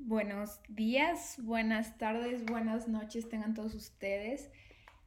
Buenos 0.00 0.60
días, 0.68 1.34
buenas 1.42 1.98
tardes, 1.98 2.46
buenas 2.46 2.86
noches 2.86 3.28
tengan 3.28 3.54
todos 3.54 3.74
ustedes. 3.74 4.48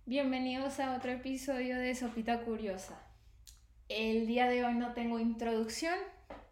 Bienvenidos 0.06 0.82
a 0.82 0.96
otro 0.96 1.12
episodio 1.12 1.79
de 1.79 1.96
Sopita 1.96 2.42
Curiosa. 2.42 3.02
El 3.88 4.28
día 4.28 4.48
de 4.48 4.66
hoy 4.66 4.76
no 4.76 4.94
tengo 4.94 5.18
introducción, 5.18 5.98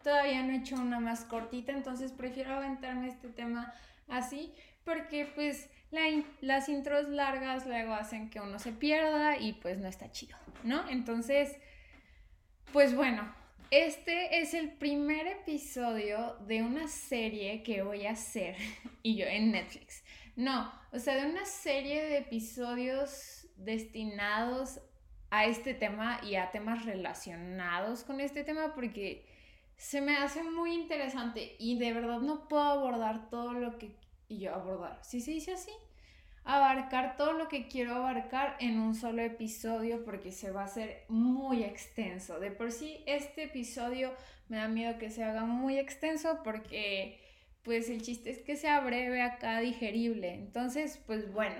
todavía 0.02 0.42
no 0.42 0.52
he 0.52 0.56
hecho 0.56 0.76
una 0.76 1.00
más 1.00 1.24
cortita, 1.24 1.72
entonces 1.72 2.12
prefiero 2.12 2.54
aventarme 2.54 3.08
este 3.08 3.28
tema 3.28 3.74
así 4.08 4.54
porque 4.84 5.30
pues 5.34 5.68
las 6.40 6.68
intros 6.70 7.08
largas 7.10 7.66
luego 7.66 7.92
hacen 7.92 8.30
que 8.30 8.40
uno 8.40 8.58
se 8.58 8.72
pierda 8.72 9.36
y 9.36 9.52
pues 9.52 9.78
no 9.78 9.86
está 9.86 10.10
chido, 10.10 10.36
¿no? 10.64 10.88
Entonces, 10.88 11.56
pues 12.72 12.96
bueno, 12.96 13.32
este 13.70 14.40
es 14.40 14.54
el 14.54 14.72
primer 14.72 15.28
episodio 15.28 16.36
de 16.46 16.62
una 16.62 16.88
serie 16.88 17.62
que 17.62 17.82
voy 17.82 18.06
a 18.06 18.12
hacer 18.12 18.56
y 19.02 19.16
yo 19.16 19.26
en 19.26 19.52
Netflix. 19.52 20.02
No, 20.34 20.72
o 20.92 20.98
sea, 20.98 21.22
de 21.22 21.30
una 21.30 21.44
serie 21.44 22.02
de 22.04 22.18
episodios 22.18 23.46
destinados 23.56 24.80
a 25.30 25.46
este 25.46 25.74
tema 25.74 26.20
y 26.24 26.34
a 26.34 26.50
temas 26.50 26.84
relacionados 26.84 28.02
con 28.02 28.20
este 28.20 28.42
tema 28.42 28.74
porque 28.74 29.26
se 29.76 30.00
me 30.00 30.16
hace 30.16 30.42
muy 30.42 30.74
interesante 30.74 31.54
y 31.58 31.78
de 31.78 31.92
verdad 31.92 32.18
no 32.20 32.48
puedo 32.48 32.62
abordar 32.62 33.30
todo 33.30 33.52
lo 33.52 33.78
que 33.78 33.94
y 34.28 34.38
yo 34.38 34.54
abordar, 34.54 34.98
si 35.02 35.20
se 35.20 35.32
dice 35.32 35.52
así, 35.52 35.72
abarcar 36.44 37.16
todo 37.16 37.32
lo 37.32 37.48
que 37.48 37.68
quiero 37.68 37.94
abarcar 37.94 38.56
en 38.60 38.78
un 38.78 38.94
solo 38.94 39.22
episodio 39.22 40.04
porque 40.04 40.32
se 40.32 40.50
va 40.50 40.62
a 40.62 40.64
hacer 40.64 41.04
muy 41.08 41.62
extenso. 41.62 42.40
De 42.40 42.50
por 42.50 42.72
sí, 42.72 43.02
este 43.06 43.44
episodio 43.44 44.12
me 44.48 44.56
da 44.56 44.68
miedo 44.68 44.98
que 44.98 45.10
se 45.10 45.22
haga 45.22 45.44
muy 45.44 45.78
extenso 45.78 46.40
porque 46.42 47.20
pues 47.62 47.90
el 47.90 48.02
chiste 48.02 48.30
es 48.30 48.42
que 48.42 48.56
sea 48.56 48.80
breve 48.80 49.22
acá, 49.22 49.60
digerible. 49.60 50.32
Entonces, 50.34 50.98
pues 51.06 51.32
bueno, 51.32 51.56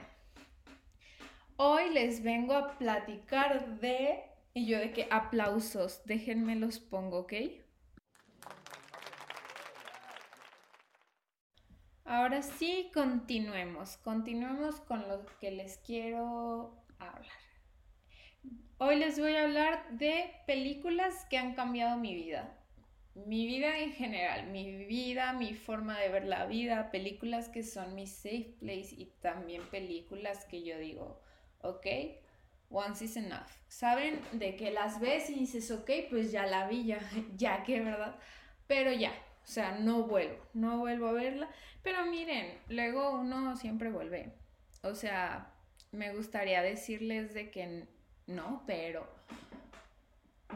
hoy 1.57 1.91
les 1.91 2.23
vengo 2.23 2.55
a 2.55 2.79
platicar 2.79 3.79
de, 3.81 4.23
y 4.55 4.67
yo 4.67 4.79
de 4.79 4.93
que 4.93 5.07
aplausos, 5.11 6.03
déjenme 6.07 6.57
los 6.57 6.81
pongo, 6.81 7.21
¿ok? 7.21 7.35
Ahora 12.11 12.43
sí, 12.43 12.91
continuemos. 12.93 13.97
Continuemos 13.99 14.81
con 14.81 15.07
lo 15.07 15.25
que 15.39 15.53
les 15.53 15.79
quiero 15.79 16.75
hablar. 16.99 17.39
Hoy 18.79 18.97
les 18.97 19.17
voy 19.21 19.37
a 19.37 19.45
hablar 19.45 19.89
de 19.93 20.29
películas 20.45 21.25
que 21.31 21.39
han 21.39 21.55
cambiado 21.55 21.97
mi 21.99 22.17
vida. 22.17 22.59
Mi 23.15 23.47
vida 23.47 23.79
en 23.79 23.93
general, 23.93 24.49
mi 24.49 24.87
vida, 24.87 25.35
mi 25.35 25.55
forma 25.55 26.01
de 26.01 26.09
ver 26.09 26.25
la 26.25 26.47
vida, 26.47 26.91
películas 26.91 27.49
que 27.49 27.63
son 27.63 27.95
mi 27.95 28.09
safe 28.09 28.57
place 28.59 28.89
y 28.91 29.13
también 29.21 29.63
películas 29.71 30.47
que 30.47 30.65
yo 30.65 30.81
digo, 30.81 31.23
ok, 31.61 31.87
once 32.71 33.05
is 33.05 33.17
enough. 33.17 33.47
Saben 33.69 34.21
de 34.33 34.57
que 34.57 34.73
las 34.73 34.99
ves 34.99 35.31
y 35.31 35.35
dices, 35.35 35.71
ok, 35.71 35.89
pues 36.11 36.33
ya 36.33 36.45
la 36.47 36.67
vi, 36.67 36.87
ya, 36.87 36.99
ya 37.37 37.63
que, 37.63 37.81
¿verdad? 37.81 38.17
Pero 38.67 38.93
ya, 38.93 39.13
o 39.51 39.53
sea, 39.53 39.73
no 39.73 40.05
vuelvo, 40.05 40.47
no 40.55 40.79
vuelvo 40.79 41.09
a 41.09 41.13
verla. 41.13 41.51
Pero 41.83 42.07
miren, 42.07 42.57
luego 42.69 43.19
uno 43.19 43.57
siempre 43.57 43.91
vuelve. 43.91 44.33
O 44.85 44.95
sea, 44.95 45.53
me 45.91 46.15
gustaría 46.15 46.63
decirles 46.63 47.35
de 47.35 47.51
que 47.51 47.89
no, 48.29 48.63
pero 48.65 49.09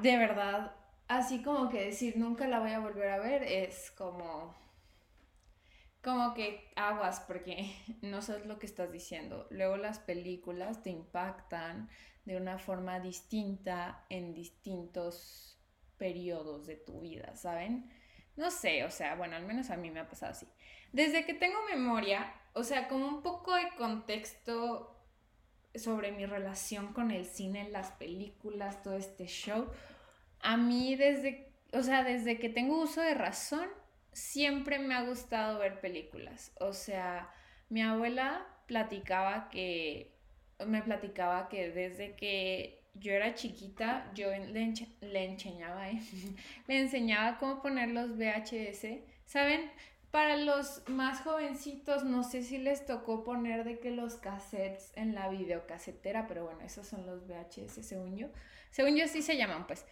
de 0.00 0.16
verdad, 0.16 0.76
así 1.08 1.42
como 1.42 1.70
que 1.70 1.86
decir 1.86 2.16
nunca 2.16 2.46
la 2.46 2.60
voy 2.60 2.70
a 2.70 2.78
volver 2.78 3.08
a 3.08 3.18
ver 3.18 3.42
es 3.42 3.90
como 3.90 4.54
como 6.00 6.32
que 6.32 6.70
aguas 6.76 7.18
porque 7.26 7.74
no 8.00 8.22
sabes 8.22 8.46
lo 8.46 8.60
que 8.60 8.66
estás 8.66 8.92
diciendo. 8.92 9.48
Luego 9.50 9.76
las 9.76 9.98
películas 9.98 10.84
te 10.84 10.90
impactan 10.90 11.88
de 12.26 12.36
una 12.36 12.60
forma 12.60 13.00
distinta 13.00 14.06
en 14.08 14.34
distintos 14.34 15.58
periodos 15.96 16.68
de 16.68 16.76
tu 16.76 17.00
vida, 17.00 17.34
¿saben? 17.34 17.90
No 18.36 18.50
sé, 18.50 18.84
o 18.84 18.90
sea, 18.90 19.14
bueno, 19.14 19.36
al 19.36 19.46
menos 19.46 19.70
a 19.70 19.76
mí 19.76 19.90
me 19.90 20.00
ha 20.00 20.08
pasado 20.08 20.32
así. 20.32 20.46
Desde 20.92 21.24
que 21.24 21.34
tengo 21.34 21.58
memoria, 21.70 22.32
o 22.52 22.64
sea, 22.64 22.88
como 22.88 23.06
un 23.06 23.22
poco 23.22 23.54
de 23.54 23.68
contexto 23.76 24.90
sobre 25.74 26.12
mi 26.12 26.26
relación 26.26 26.92
con 26.92 27.10
el 27.10 27.24
cine, 27.24 27.68
las 27.70 27.92
películas, 27.92 28.82
todo 28.82 28.96
este 28.96 29.26
show, 29.26 29.70
a 30.40 30.56
mí 30.56 30.94
desde, 30.94 31.52
o 31.72 31.82
sea, 31.82 32.04
desde 32.04 32.38
que 32.38 32.48
tengo 32.48 32.80
uso 32.80 33.00
de 33.00 33.14
razón, 33.14 33.68
siempre 34.12 34.78
me 34.78 34.94
ha 34.94 35.02
gustado 35.02 35.58
ver 35.58 35.80
películas. 35.80 36.52
O 36.60 36.72
sea, 36.72 37.32
mi 37.68 37.82
abuela 37.82 38.46
platicaba 38.66 39.48
que, 39.50 40.14
me 40.66 40.82
platicaba 40.82 41.48
que 41.48 41.70
desde 41.70 42.14
que 42.14 42.83
yo 42.94 43.12
era 43.12 43.34
chiquita, 43.34 44.10
yo 44.14 44.30
le, 44.30 44.72
le 45.00 45.24
enseñaba, 45.24 45.90
¿eh? 45.90 46.00
le 46.68 46.78
enseñaba 46.78 47.38
cómo 47.38 47.60
poner 47.60 47.90
los 47.90 48.16
VHS. 48.16 49.00
¿Saben? 49.26 49.70
Para 50.10 50.36
los 50.36 50.82
más 50.88 51.22
jovencitos, 51.22 52.04
no 52.04 52.22
sé 52.22 52.42
si 52.42 52.58
les 52.58 52.86
tocó 52.86 53.24
poner 53.24 53.64
de 53.64 53.80
que 53.80 53.90
los 53.90 54.14
cassettes 54.14 54.92
en 54.94 55.14
la 55.14 55.28
videocasetera, 55.28 56.28
pero 56.28 56.44
bueno, 56.44 56.60
esos 56.60 56.86
son 56.86 57.04
los 57.04 57.26
VHS, 57.26 57.84
según 57.84 58.16
yo. 58.16 58.28
Según 58.70 58.94
yo 58.94 59.08
sí 59.08 59.22
se 59.22 59.36
llaman, 59.36 59.66
pues. 59.66 59.84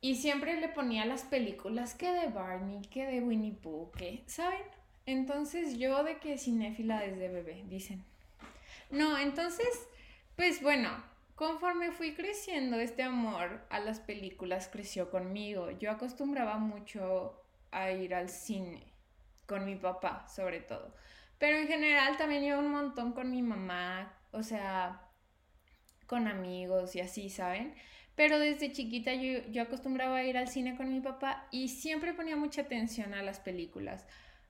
Y 0.00 0.14
siempre 0.14 0.60
le 0.60 0.68
ponía 0.68 1.04
las 1.04 1.24
películas 1.24 1.94
que 1.94 2.12
de 2.12 2.28
Barney, 2.28 2.80
que 2.82 3.06
de 3.06 3.20
Winnie 3.20 3.52
Pooh, 3.52 3.90
que, 3.90 4.22
¿saben? 4.26 4.62
Entonces 5.04 5.78
yo 5.78 6.04
de 6.04 6.18
que 6.18 6.38
cinéfila 6.38 7.00
desde 7.00 7.28
bebé, 7.28 7.64
dicen. 7.66 8.04
No, 8.90 9.18
entonces, 9.18 9.68
pues 10.36 10.62
bueno, 10.62 10.90
Conforme 11.40 11.90
fui 11.90 12.12
creciendo, 12.12 12.78
este 12.78 13.02
amor 13.02 13.64
a 13.70 13.80
las 13.80 13.98
películas 13.98 14.68
creció 14.70 15.08
conmigo. 15.08 15.70
Yo 15.70 15.90
acostumbraba 15.90 16.58
mucho 16.58 17.42
a 17.70 17.92
ir 17.92 18.14
al 18.14 18.28
cine, 18.28 18.92
con 19.46 19.64
mi 19.64 19.74
papá 19.74 20.28
sobre 20.28 20.60
todo. 20.60 20.94
Pero 21.38 21.56
en 21.56 21.66
general 21.66 22.18
también 22.18 22.44
iba 22.44 22.58
un 22.58 22.70
montón 22.70 23.14
con 23.14 23.30
mi 23.30 23.40
mamá, 23.40 24.12
o 24.32 24.42
sea, 24.42 25.00
con 26.06 26.28
amigos 26.28 26.94
y 26.94 27.00
así, 27.00 27.30
¿saben? 27.30 27.74
Pero 28.16 28.38
desde 28.38 28.72
chiquita 28.72 29.14
yo, 29.14 29.38
yo 29.50 29.62
acostumbraba 29.62 30.18
a 30.18 30.24
ir 30.24 30.36
al 30.36 30.48
cine 30.48 30.76
con 30.76 30.92
mi 30.92 31.00
papá 31.00 31.48
y 31.50 31.68
siempre 31.68 32.12
ponía 32.12 32.36
mucha 32.36 32.60
atención 32.60 33.14
a 33.14 33.22
las 33.22 33.40
películas, 33.40 34.04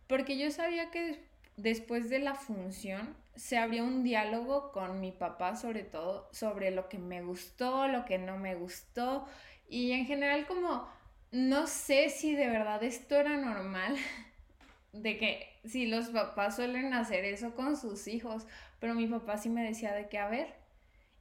porque 0.09 0.37
yo 0.37 0.51
sabía 0.51 0.91
que 0.91 1.25
después 1.57 2.11
de 2.11 2.19
la 2.19 2.35
función 2.35 3.15
se 3.41 3.57
abrió 3.57 3.85
un 3.85 4.05
diálogo 4.05 4.71
con 4.71 5.01
mi 5.01 5.13
papá 5.13 5.57
sobre 5.57 5.83
todo 5.83 6.29
sobre 6.31 6.71
lo 6.71 6.91
que 6.91 6.99
me 6.99 7.23
gustó, 7.23 7.89
lo 7.89 8.05
que 8.05 8.19
no 8.19 8.37
me 8.37 8.55
gustó 8.55 9.27
y 9.67 9.93
en 9.93 10.05
general 10.05 10.47
como 10.47 10.87
no 11.33 11.67
sé 11.67 12.11
si 12.11 12.35
de 12.35 12.49
verdad 12.49 12.83
esto 12.85 13.17
era 13.17 13.39
normal 13.39 13.97
de 14.93 15.17
que 15.17 15.59
si 15.65 15.87
los 15.87 16.09
papás 16.11 16.57
suelen 16.57 16.93
hacer 16.93 17.25
eso 17.25 17.55
con 17.55 17.77
sus 17.79 18.09
hijos, 18.09 18.47
pero 18.79 18.95
mi 18.95 19.07
papá 19.07 19.39
sí 19.39 19.49
me 19.49 19.65
decía 19.65 19.95
de 19.95 20.09
que 20.09 20.19
a 20.19 20.29
ver, 20.29 20.55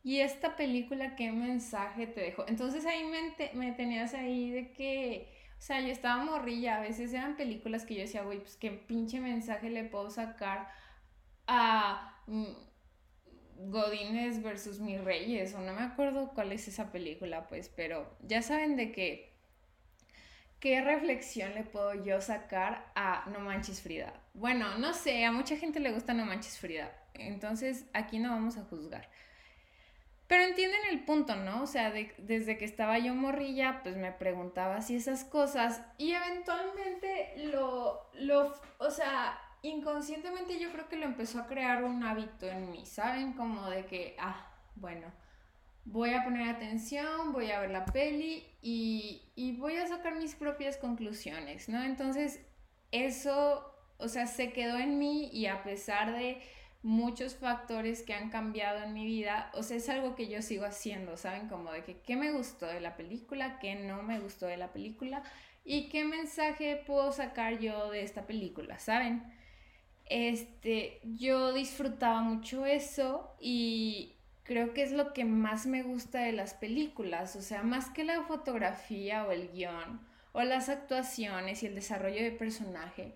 ¿y 0.04 0.20
esta 0.20 0.58
película 0.58 1.16
qué 1.16 1.32
mensaje 1.32 2.06
te 2.06 2.20
dejó? 2.20 2.46
Entonces 2.50 2.86
ahí 2.86 3.04
me, 3.06 3.54
me 3.54 3.72
tenías 3.72 4.14
ahí 4.14 4.52
de 4.52 4.72
que 4.72 5.30
o 5.58 5.62
sea, 5.62 5.80
yo 5.82 5.88
estaba 5.88 6.24
morrilla, 6.24 6.78
a 6.78 6.82
veces 6.82 7.14
eran 7.14 7.36
películas 7.38 7.86
que 7.86 7.96
yo 7.96 8.02
decía, 8.02 8.24
güey, 8.24 8.40
pues 8.40 8.56
qué 8.58 8.72
pinche 8.72 9.20
mensaje 9.20 9.70
le 9.70 9.84
puedo 9.84 10.10
sacar 10.10 10.70
a 11.50 12.16
mm, 12.28 12.46
Godines 13.72 14.42
versus 14.42 14.80
mis 14.80 15.04
reyes, 15.04 15.54
o 15.56 15.60
no 15.60 15.74
me 15.74 15.82
acuerdo 15.82 16.32
cuál 16.34 16.52
es 16.52 16.68
esa 16.68 16.92
película, 16.92 17.48
pues, 17.48 17.70
pero 17.76 18.16
ya 18.22 18.42
saben 18.42 18.78
de 18.78 18.92
qué, 18.92 19.34
qué 20.60 20.82
reflexión 20.82 21.56
le 21.56 21.64
puedo 21.64 22.06
yo 22.06 22.22
sacar 22.22 22.92
a 22.96 23.28
No 23.32 23.40
Manches 23.40 23.82
Frida. 23.82 24.14
Bueno, 24.34 24.78
no 24.78 24.94
sé, 24.94 25.26
a 25.26 25.32
mucha 25.32 25.58
gente 25.58 25.80
le 25.80 25.92
gusta 25.92 26.14
No 26.14 26.26
Manches 26.26 26.60
Frida, 26.60 26.94
entonces 27.16 27.86
aquí 27.94 28.20
no 28.20 28.30
vamos 28.30 28.58
a 28.58 28.64
juzgar. 28.64 29.10
Pero 30.28 30.44
entienden 30.44 30.82
el 30.92 31.04
punto, 31.06 31.36
¿no? 31.36 31.64
O 31.64 31.68
sea, 31.68 31.92
desde 31.92 32.58
que 32.60 32.64
estaba 32.64 33.00
yo 33.00 33.16
morrilla, 33.16 33.82
pues 33.82 33.98
me 33.98 34.12
preguntaba 34.12 34.82
si 34.82 34.96
esas 34.96 35.24
cosas 35.24 35.82
y 35.98 36.12
eventualmente 36.12 37.34
lo, 37.46 38.12
lo, 38.14 38.54
o 38.78 38.92
sea, 38.92 39.40
inconscientemente 39.62 40.60
yo 40.60 40.72
creo 40.72 40.88
que 40.88 40.98
lo 40.98 41.06
empezó 41.06 41.40
a 41.40 41.48
crear 41.48 41.84
un 41.84 42.04
hábito 42.04 42.48
en 42.48 42.72
mí, 42.72 42.86
¿saben? 42.86 43.34
Como 43.34 43.70
de 43.70 43.86
que, 43.86 44.16
ah, 44.20 44.52
bueno, 44.76 45.12
voy 45.86 46.14
a 46.14 46.24
poner 46.24 46.50
atención, 46.50 47.34
voy 47.34 47.52
a 47.52 47.60
ver 47.60 47.72
la 47.72 47.86
peli 47.86 48.46
y, 48.62 49.22
y 49.36 49.58
voy 49.58 49.78
a 49.78 49.88
sacar 49.88 50.16
mis 50.16 50.36
propias 50.36 50.78
conclusiones, 50.78 51.70
¿no? 51.70 51.84
Entonces, 51.84 52.40
eso, 52.92 53.74
o 53.98 54.08
sea, 54.08 54.28
se 54.28 54.54
quedó 54.54 54.78
en 54.78 54.98
mí 55.00 55.30
y 55.34 55.48
a 55.48 55.64
pesar 55.64 56.14
de 56.14 56.42
muchos 56.82 57.36
factores 57.36 58.04
que 58.04 58.14
han 58.14 58.30
cambiado 58.30 58.84
en 58.84 58.94
mi 58.94 59.06
vida, 59.06 59.52
o 59.54 59.64
sea, 59.64 59.78
es 59.78 59.90
algo 59.90 60.16
que 60.16 60.30
yo 60.30 60.42
sigo 60.42 60.66
haciendo, 60.66 61.18
¿saben? 61.18 61.50
Como 61.50 61.72
de 61.72 61.84
que 61.84 62.00
qué 62.02 62.16
me 62.16 62.32
gustó 62.32 62.68
de 62.68 62.80
la 62.80 62.96
película, 62.96 63.60
qué 63.60 63.76
no 63.76 64.02
me 64.04 64.20
gustó 64.20 64.46
de 64.46 64.58
la 64.58 64.72
película 64.72 65.24
y 65.66 65.90
qué 65.90 66.06
mensaje 66.06 66.82
puedo 66.88 67.12
sacar 67.12 67.60
yo 67.60 67.92
de 67.92 68.04
esta 68.04 68.26
película, 68.26 68.80
¿saben? 68.80 69.24
Este, 70.10 71.00
yo 71.04 71.54
disfrutaba 71.54 72.22
mucho 72.22 72.66
eso 72.66 73.32
y 73.40 74.16
creo 74.44 74.74
que 74.74 74.82
es 74.82 74.92
lo 74.92 75.14
que 75.14 75.26
más 75.26 75.68
me 75.68 75.84
gusta 75.84 76.22
de 76.22 76.32
las 76.32 76.56
películas, 76.56 77.36
o 77.36 77.42
sea, 77.42 77.62
más 77.62 77.90
que 77.90 78.04
la 78.04 78.24
fotografía 78.24 79.26
o 79.26 79.32
el 79.32 79.50
guion 79.52 80.02
o 80.32 80.42
las 80.42 80.70
actuaciones 80.70 81.64
y 81.64 81.68
el 81.68 81.76
desarrollo 81.76 82.24
de 82.24 82.32
personaje 82.32 83.14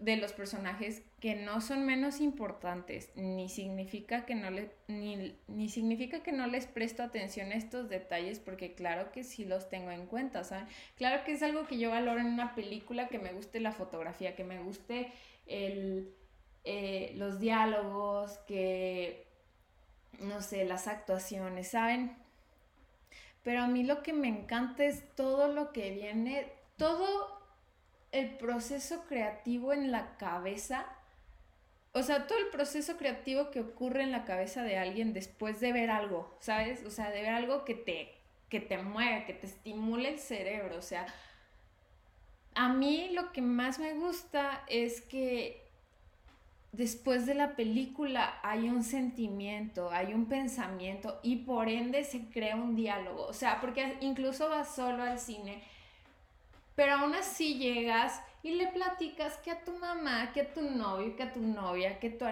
de 0.00 0.16
los 0.16 0.32
personajes 0.32 1.02
que 1.20 1.34
no 1.34 1.60
son 1.60 1.84
menos 1.84 2.20
importantes, 2.20 3.10
ni 3.14 3.50
significa 3.50 4.24
que 4.24 4.34
no 4.34 4.50
le, 4.50 4.70
ni, 4.88 5.36
ni, 5.46 5.68
significa 5.68 6.22
que 6.22 6.32
no 6.32 6.46
les 6.46 6.66
presto 6.66 7.02
atención 7.02 7.52
a 7.52 7.56
estos 7.56 7.90
detalles, 7.90 8.40
porque 8.40 8.74
claro 8.74 9.12
que 9.12 9.24
sí 9.24 9.44
los 9.44 9.68
tengo 9.68 9.90
en 9.90 10.06
cuenta, 10.06 10.42
¿saben? 10.42 10.66
Claro 10.96 11.22
que 11.24 11.32
es 11.32 11.42
algo 11.42 11.66
que 11.66 11.78
yo 11.78 11.90
valoro 11.90 12.18
en 12.18 12.28
una 12.28 12.54
película, 12.54 13.08
que 13.08 13.18
me 13.18 13.32
guste 13.32 13.60
la 13.60 13.72
fotografía, 13.72 14.34
que 14.34 14.42
me 14.42 14.58
guste 14.58 15.12
el, 15.46 16.14
eh, 16.64 17.12
los 17.16 17.38
diálogos, 17.38 18.38
que, 18.48 19.26
no 20.18 20.40
sé, 20.40 20.64
las 20.64 20.88
actuaciones, 20.88 21.68
¿saben? 21.68 22.16
Pero 23.42 23.62
a 23.62 23.66
mí 23.66 23.84
lo 23.84 24.02
que 24.02 24.14
me 24.14 24.28
encanta 24.28 24.84
es 24.84 25.14
todo 25.14 25.48
lo 25.48 25.72
que 25.72 25.90
viene, 25.90 26.50
todo 26.78 27.39
el 28.12 28.36
proceso 28.36 29.04
creativo 29.08 29.72
en 29.72 29.92
la 29.92 30.16
cabeza, 30.16 30.86
o 31.92 32.02
sea, 32.02 32.26
todo 32.26 32.38
el 32.38 32.48
proceso 32.48 32.96
creativo 32.96 33.50
que 33.50 33.60
ocurre 33.60 34.02
en 34.02 34.12
la 34.12 34.24
cabeza 34.24 34.62
de 34.62 34.78
alguien 34.78 35.12
después 35.12 35.60
de 35.60 35.72
ver 35.72 35.90
algo, 35.90 36.36
¿sabes? 36.40 36.84
O 36.84 36.90
sea, 36.90 37.10
de 37.10 37.22
ver 37.22 37.34
algo 37.34 37.64
que 37.64 37.74
te, 37.74 38.14
que 38.48 38.60
te 38.60 38.78
mueve, 38.78 39.24
que 39.24 39.34
te 39.34 39.46
estimule 39.46 40.10
el 40.10 40.18
cerebro, 40.18 40.76
o 40.76 40.82
sea, 40.82 41.06
a 42.54 42.68
mí 42.68 43.10
lo 43.12 43.32
que 43.32 43.42
más 43.42 43.78
me 43.78 43.94
gusta 43.94 44.64
es 44.66 45.00
que 45.00 45.62
después 46.72 47.26
de 47.26 47.34
la 47.34 47.56
película 47.56 48.38
hay 48.42 48.68
un 48.68 48.82
sentimiento, 48.82 49.90
hay 49.90 50.14
un 50.14 50.26
pensamiento 50.26 51.20
y 51.22 51.36
por 51.36 51.68
ende 51.68 52.04
se 52.04 52.28
crea 52.28 52.56
un 52.56 52.76
diálogo. 52.76 53.26
O 53.26 53.32
sea, 53.32 53.60
porque 53.60 53.96
incluso 54.00 54.48
vas 54.48 54.74
solo 54.74 55.02
al 55.02 55.18
cine 55.18 55.62
pero 56.80 56.94
aún 56.94 57.14
así 57.14 57.58
llegas 57.58 58.22
y 58.42 58.52
le 58.52 58.68
platicas 58.68 59.36
que 59.36 59.50
a 59.50 59.62
tu 59.62 59.72
mamá, 59.72 60.32
que 60.32 60.40
a 60.40 60.54
tu 60.54 60.62
novio, 60.62 61.14
que 61.14 61.24
a 61.24 61.30
tu 61.30 61.40
novia, 61.40 61.98
que, 61.98 62.08
tu 62.08 62.24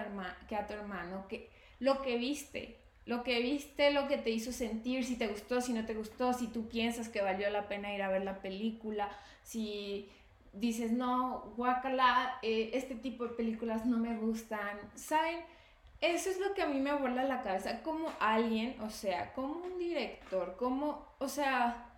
que 0.47 0.55
a 0.55 0.65
tu 0.65 0.73
hermano, 0.73 1.27
que 1.27 1.51
lo 1.79 2.01
que 2.01 2.17
viste, 2.17 2.75
lo 3.05 3.21
que 3.21 3.39
viste, 3.43 3.91
lo 3.91 4.07
que 4.07 4.17
te 4.17 4.31
hizo 4.31 4.51
sentir, 4.51 5.05
si 5.05 5.17
te 5.17 5.27
gustó, 5.27 5.61
si 5.61 5.71
no 5.71 5.85
te 5.85 5.93
gustó, 5.93 6.33
si 6.33 6.47
tú 6.47 6.67
piensas 6.67 7.09
que 7.09 7.21
valió 7.21 7.47
la 7.51 7.67
pena 7.67 7.93
ir 7.93 8.01
a 8.01 8.09
ver 8.09 8.23
la 8.23 8.41
película, 8.41 9.11
si 9.43 10.09
dices, 10.53 10.91
no, 10.91 11.53
guacala, 11.55 12.39
eh, 12.41 12.71
este 12.73 12.95
tipo 12.95 13.25
de 13.25 13.35
películas 13.35 13.85
no 13.85 13.99
me 13.99 14.17
gustan, 14.17 14.79
¿saben? 14.95 15.41
Eso 16.01 16.31
es 16.31 16.39
lo 16.39 16.55
que 16.55 16.63
a 16.63 16.67
mí 16.67 16.79
me 16.79 16.95
vuela 16.95 17.23
la 17.23 17.43
cabeza, 17.43 17.83
como 17.83 18.11
alguien, 18.19 18.81
o 18.81 18.89
sea, 18.89 19.31
como 19.33 19.53
un 19.63 19.77
director, 19.77 20.55
como, 20.57 21.05
o 21.19 21.27
sea, 21.27 21.88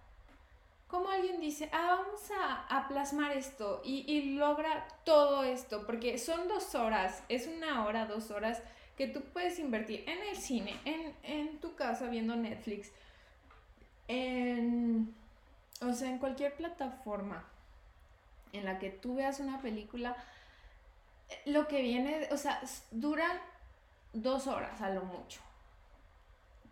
como 0.91 1.09
alguien 1.09 1.39
dice, 1.39 1.69
ah, 1.71 2.03
vamos 2.03 2.21
a, 2.37 2.87
plasmar 2.89 3.31
esto 3.31 3.81
y, 3.85 4.35
logra 4.35 4.85
todo 5.05 5.45
esto, 5.45 5.85
porque 5.85 6.17
son 6.17 6.49
dos 6.49 6.75
horas, 6.75 7.23
es 7.29 7.47
una 7.47 7.85
hora, 7.85 8.05
dos 8.05 8.29
horas 8.29 8.61
que 8.97 9.07
tú 9.07 9.21
puedes 9.21 9.57
invertir 9.57 10.03
en 10.07 10.21
el 10.27 10.35
cine, 10.35 10.75
en, 11.23 11.57
tu 11.59 11.75
casa 11.75 12.09
viendo 12.09 12.35
Netflix, 12.35 12.91
en, 14.09 15.15
o 15.79 15.93
sea, 15.93 16.09
en 16.09 16.17
cualquier 16.17 16.55
plataforma 16.55 17.47
en 18.51 18.65
la 18.65 18.77
que 18.77 18.89
tú 18.89 19.15
veas 19.15 19.39
una 19.39 19.61
película, 19.61 20.17
lo 21.45 21.69
que 21.69 21.81
viene, 21.81 22.27
o 22.31 22.37
sea, 22.37 22.61
dura 22.91 23.41
dos 24.11 24.45
horas 24.47 24.81
a 24.81 24.89
lo 24.89 25.05
mucho. 25.05 25.39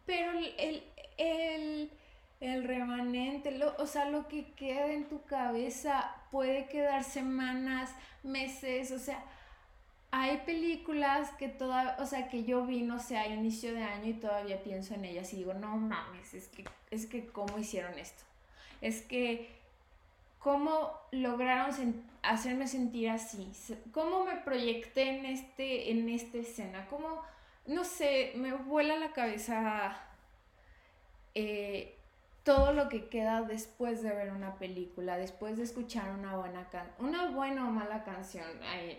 Pero 0.05 0.31
el, 0.31 0.53
el 0.57 0.83
el 1.19 1.91
remanente, 2.39 3.51
lo, 3.51 3.75
o 3.77 3.85
sea, 3.85 4.05
lo 4.05 4.27
que 4.27 4.51
queda 4.53 4.87
en 4.91 5.09
tu 5.09 5.23
cabeza 5.23 6.15
puede 6.31 6.67
quedar 6.67 7.03
semanas, 7.03 7.91
meses, 8.23 8.91
o 8.91 8.99
sea, 8.99 9.23
hay 10.11 10.37
películas 10.37 11.29
que 11.31 11.49
toda, 11.49 11.97
o 11.99 12.05
sea, 12.05 12.29
que 12.29 12.43
yo 12.43 12.65
vi, 12.65 12.81
no 12.81 12.99
sé, 12.99 13.17
a 13.17 13.27
inicio 13.27 13.73
de 13.73 13.83
año 13.83 14.09
y 14.09 14.13
todavía 14.13 14.63
pienso 14.63 14.95
en 14.95 15.05
ellas 15.05 15.33
y 15.33 15.37
digo, 15.37 15.53
no 15.53 15.77
mames, 15.77 16.33
es 16.33 16.47
que, 16.47 16.65
es 16.89 17.05
que 17.05 17.27
cómo 17.27 17.59
hicieron 17.59 17.97
esto. 17.99 18.23
Es 18.81 19.01
que 19.01 19.49
cómo 20.39 20.93
lograron 21.11 22.03
hacerme 22.23 22.67
sentir 22.67 23.09
así, 23.09 23.51
cómo 23.91 24.25
me 24.25 24.37
proyecté 24.37 25.17
en 25.17 25.25
este, 25.25 25.91
en 25.91 26.09
esta 26.09 26.37
escena, 26.37 26.87
cómo, 26.87 27.21
no 27.67 27.83
sé, 27.83 28.31
me 28.35 28.53
vuela 28.53 28.97
la 28.97 29.11
cabeza 29.11 30.01
eh, 31.35 31.98
todo 32.43 32.73
lo 32.73 32.89
que 32.89 33.09
queda 33.09 33.41
después 33.41 34.01
de 34.01 34.11
ver 34.11 34.31
una 34.31 34.57
película, 34.57 35.17
después 35.17 35.57
de 35.57 35.63
escuchar 35.63 36.11
una 36.11 36.37
buena 36.37 36.67
una 36.99 37.29
buena 37.29 37.67
o 37.67 37.71
mala 37.71 38.03
canción, 38.03 38.47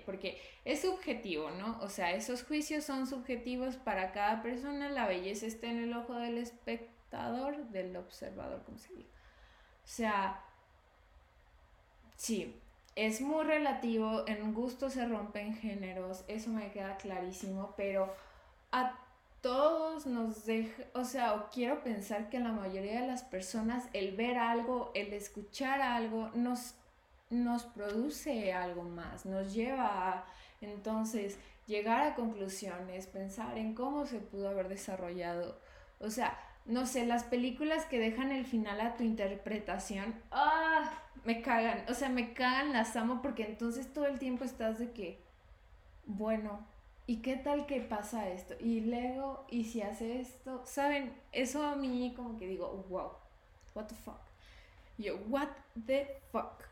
porque 0.05 0.41
es 0.65 0.83
subjetivo, 0.83 1.51
¿no? 1.51 1.79
O 1.81 1.89
sea, 1.89 2.13
esos 2.13 2.45
juicios 2.45 2.85
son 2.85 3.07
subjetivos 3.07 3.77
para 3.77 4.13
cada 4.13 4.43
persona, 4.43 4.91
la 4.91 5.07
belleza 5.07 5.47
está 5.47 5.69
en 5.69 5.79
el 5.79 5.93
ojo 5.95 6.15
del 6.15 6.39
espectador, 6.39 7.57
del 7.69 7.97
observador, 7.97 8.63
como 8.65 8.79
se 8.79 8.95
diga. 8.95 9.09
O 9.85 9.89
sea, 9.89 10.45
sí, 12.17 12.61
es 12.95 13.21
muy 13.21 13.45
relativo, 13.45 14.25
en 14.27 14.53
gusto 14.53 14.91
se 14.91 15.07
rompen 15.07 15.55
géneros, 15.55 16.25
eso 16.29 16.51
me 16.51 16.71
queda 16.71 16.97
clarísimo, 16.99 17.75
pero 17.77 18.15
a 18.73 18.99
todos 19.41 20.07
nos 20.07 20.45
deja, 20.45 20.83
o 20.95 21.05
sea, 21.05 21.35
o 21.35 21.51
quiero 21.51 21.83
pensar 21.83 22.29
que 22.29 22.41
la 22.41 22.53
mayoría 22.53 23.01
de 23.01 23.07
las 23.07 23.23
personas 23.23 23.85
el 23.93 24.15
ver 24.17 24.39
algo, 24.39 24.91
el 24.95 25.13
escuchar 25.13 25.81
algo, 25.81 26.31
nos, 26.35 26.75
nos 27.31 27.65
produce 27.65 28.53
algo 28.53 28.83
más, 28.83 29.25
nos 29.25 29.53
lleva 29.55 30.11
a 30.11 30.25
entonces 30.61 31.39
llegar 31.67 32.03
a 32.03 32.15
conclusiones, 32.15 33.07
pensar 33.07 33.57
en 33.57 33.75
cómo 33.75 34.05
se 34.07 34.19
pudo 34.19 34.49
haber 34.49 34.69
desarrollado. 34.69 35.59
O 36.01 36.11
sea, 36.11 36.39
no 36.67 36.87
sé, 36.87 37.07
las 37.07 37.25
películas 37.25 37.87
que 37.87 37.99
dejan 37.99 38.33
el 38.33 38.45
final 38.45 38.81
a 38.81 38.97
tu 38.97 39.05
interpretación, 39.05 40.15
¡ah! 40.31 40.91
Me 41.25 41.43
cagan, 41.43 41.85
o 41.89 41.95
sea, 41.95 42.09
me 42.09 42.33
cagan, 42.33 42.73
las 42.73 42.97
amo 42.97 43.21
porque 43.23 43.45
entonces 43.45 43.93
todo 43.93 44.07
el 44.07 44.19
tiempo 44.19 44.45
estás 44.45 44.79
de 44.79 44.93
que, 44.93 45.23
bueno, 46.07 46.67
¿y 47.11 47.17
qué 47.23 47.35
tal 47.35 47.67
que 47.67 47.81
pasa 47.81 48.29
esto? 48.29 48.55
Y 48.61 48.83
luego, 48.83 49.45
¿y 49.49 49.65
si 49.65 49.83
hace 49.83 50.21
esto? 50.21 50.63
¿Saben? 50.65 51.13
Eso 51.33 51.67
a 51.67 51.75
mí 51.75 52.15
como 52.15 52.39
que 52.39 52.47
digo, 52.47 52.87
wow, 52.89 53.11
what 53.75 53.87
the 53.87 53.97
fuck. 53.97 54.21
Yo, 54.97 55.17
what 55.29 55.49
the 55.87 56.07
fuck. 56.31 56.63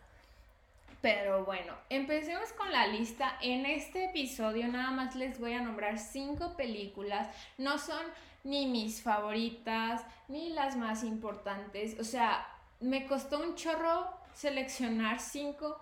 Pero 1.02 1.44
bueno, 1.44 1.74
empecemos 1.90 2.52
con 2.52 2.70
la 2.70 2.86
lista. 2.86 3.36
En 3.42 3.66
este 3.66 4.04
episodio 4.04 4.68
nada 4.68 4.92
más 4.92 5.16
les 5.16 5.40
voy 5.40 5.54
a 5.54 5.60
nombrar 5.60 5.98
cinco 5.98 6.56
películas. 6.56 7.28
No 7.56 7.76
son 7.76 8.06
ni 8.44 8.66
mis 8.66 9.02
favoritas, 9.02 10.04
ni 10.28 10.50
las 10.50 10.76
más 10.76 11.02
importantes. 11.02 11.98
O 11.98 12.04
sea, 12.04 12.46
me 12.78 13.08
costó 13.08 13.42
un 13.42 13.56
chorro 13.56 14.06
seleccionar 14.34 15.18
cinco. 15.18 15.80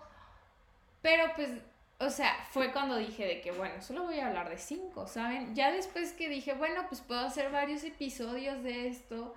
Pero 1.03 1.25
pues 1.35 1.51
o 1.99 2.09
sea, 2.09 2.35
fue 2.51 2.71
cuando 2.71 2.97
dije 2.97 3.25
de 3.25 3.41
que, 3.41 3.51
bueno, 3.51 3.81
solo 3.81 4.03
voy 4.03 4.19
a 4.19 4.27
hablar 4.27 4.49
de 4.49 4.57
cinco, 4.57 5.07
¿saben? 5.07 5.55
Ya 5.55 5.71
después 5.71 6.13
que 6.13 6.29
dije, 6.29 6.53
bueno, 6.53 6.85
pues 6.87 7.01
puedo 7.01 7.21
hacer 7.21 7.51
varios 7.51 7.83
episodios 7.83 8.63
de 8.63 8.87
esto, 8.87 9.33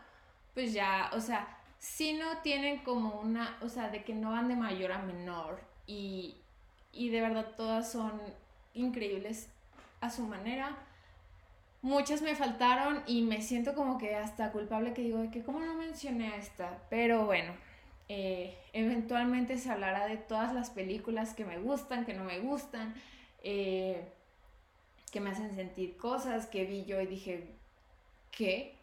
pues 0.52 0.74
ya, 0.74 1.10
o 1.14 1.20
sea, 1.20 1.56
si 1.78 2.12
no 2.12 2.38
tienen 2.42 2.80
como 2.84 3.20
una, 3.20 3.56
o 3.62 3.68
sea, 3.68 3.88
de 3.88 4.04
que 4.04 4.14
no 4.14 4.32
van 4.32 4.48
de 4.48 4.56
mayor 4.56 4.92
a 4.92 4.98
menor 4.98 5.60
y, 5.86 6.36
y 6.92 7.08
de 7.08 7.22
verdad 7.22 7.54
todas 7.56 7.90
son 7.90 8.20
increíbles 8.74 9.48
a 10.02 10.10
su 10.10 10.26
manera. 10.26 10.76
Muchas 11.80 12.20
me 12.20 12.34
faltaron 12.34 13.02
y 13.06 13.22
me 13.22 13.40
siento 13.40 13.74
como 13.74 13.96
que 13.96 14.14
hasta 14.14 14.52
culpable 14.52 14.92
que 14.92 15.00
digo 15.00 15.18
de 15.18 15.30
que, 15.30 15.42
¿cómo 15.42 15.60
no 15.60 15.74
mencioné 15.74 16.34
a 16.34 16.36
esta? 16.36 16.82
Pero 16.90 17.24
bueno, 17.24 17.54
eh, 18.12 18.58
eventualmente 18.72 19.56
se 19.56 19.70
hablará 19.70 20.08
de 20.08 20.16
todas 20.16 20.52
las 20.52 20.70
películas 20.70 21.32
que 21.32 21.44
me 21.44 21.60
gustan, 21.60 22.04
que 22.04 22.12
no 22.12 22.24
me 22.24 22.40
gustan, 22.40 22.92
eh, 23.44 24.02
que 25.12 25.20
me 25.20 25.30
hacen 25.30 25.54
sentir 25.54 25.96
cosas, 25.96 26.46
que 26.46 26.64
vi 26.64 26.84
yo 26.84 27.00
y 27.00 27.06
dije, 27.06 27.46
¿qué? 28.32 28.74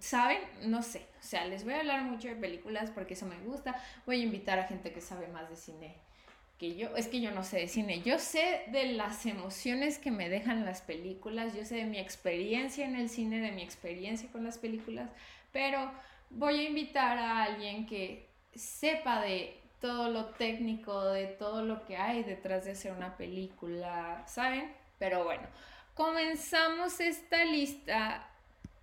¿Saben? 0.00 0.38
No 0.64 0.82
sé. 0.82 1.06
O 1.18 1.22
sea, 1.22 1.46
les 1.46 1.64
voy 1.64 1.72
a 1.72 1.78
hablar 1.78 2.02
mucho 2.02 2.28
de 2.28 2.36
películas 2.36 2.90
porque 2.90 3.14
eso 3.14 3.24
me 3.24 3.38
gusta. 3.38 3.82
Voy 4.04 4.20
a 4.20 4.24
invitar 4.24 4.58
a 4.58 4.64
gente 4.64 4.92
que 4.92 5.00
sabe 5.00 5.26
más 5.28 5.48
de 5.48 5.56
cine 5.56 5.94
que 6.58 6.76
yo. 6.76 6.94
Es 6.96 7.08
que 7.08 7.22
yo 7.22 7.30
no 7.30 7.42
sé 7.42 7.56
de 7.60 7.68
cine. 7.68 8.02
Yo 8.02 8.18
sé 8.18 8.64
de 8.70 8.92
las 8.92 9.24
emociones 9.24 9.98
que 9.98 10.10
me 10.10 10.28
dejan 10.28 10.66
las 10.66 10.82
películas. 10.82 11.54
Yo 11.54 11.64
sé 11.64 11.76
de 11.76 11.86
mi 11.86 11.98
experiencia 11.98 12.84
en 12.84 12.96
el 12.96 13.08
cine, 13.08 13.40
de 13.40 13.52
mi 13.52 13.62
experiencia 13.62 14.28
con 14.30 14.44
las 14.44 14.58
películas. 14.58 15.08
Pero 15.52 15.90
voy 16.30 16.60
a 16.60 16.68
invitar 16.68 17.18
a 17.18 17.42
alguien 17.44 17.86
que 17.86 18.28
sepa 18.54 19.20
de 19.20 19.60
todo 19.80 20.10
lo 20.10 20.26
técnico, 20.26 21.04
de 21.06 21.26
todo 21.26 21.62
lo 21.62 21.84
que 21.84 21.96
hay 21.96 22.22
detrás 22.22 22.64
de 22.64 22.72
hacer 22.72 22.92
una 22.92 23.16
película, 23.16 24.22
¿saben? 24.26 24.72
Pero 24.98 25.24
bueno, 25.24 25.46
comenzamos 25.94 27.00
esta 27.00 27.44
lista 27.44 28.28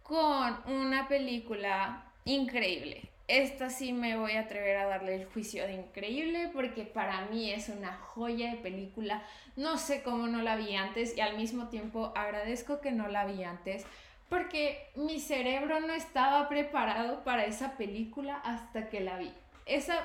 con 0.03 0.57
una 0.67 1.07
película 1.07 2.03
increíble. 2.25 3.09
Esta 3.27 3.69
sí 3.69 3.91
me 3.91 4.15
voy 4.15 4.31
a 4.33 4.41
atrever 4.41 4.77
a 4.77 4.85
darle 4.85 5.15
el 5.15 5.25
juicio 5.25 5.67
de 5.67 5.73
increíble 5.73 6.49
porque 6.53 6.83
para 6.83 7.25
mí 7.25 7.51
es 7.51 7.67
una 7.67 7.97
joya 7.97 8.51
de 8.51 8.57
película. 8.57 9.21
No 9.57 9.77
sé 9.77 10.01
cómo 10.01 10.27
no 10.27 10.41
la 10.41 10.55
vi 10.55 10.75
antes 10.75 11.15
y 11.17 11.19
al 11.19 11.35
mismo 11.35 11.67
tiempo 11.67 12.13
agradezco 12.15 12.79
que 12.79 12.91
no 12.91 13.09
la 13.09 13.25
vi 13.25 13.43
antes 13.43 13.85
porque 14.29 14.89
mi 14.95 15.19
cerebro 15.19 15.79
no 15.79 15.93
estaba 15.93 16.49
preparado 16.49 17.23
para 17.23 17.45
esa 17.45 17.77
película 17.77 18.35
hasta 18.37 18.89
que 18.89 19.01
la 19.01 19.17
vi. 19.17 19.31
Esa, 19.65 19.95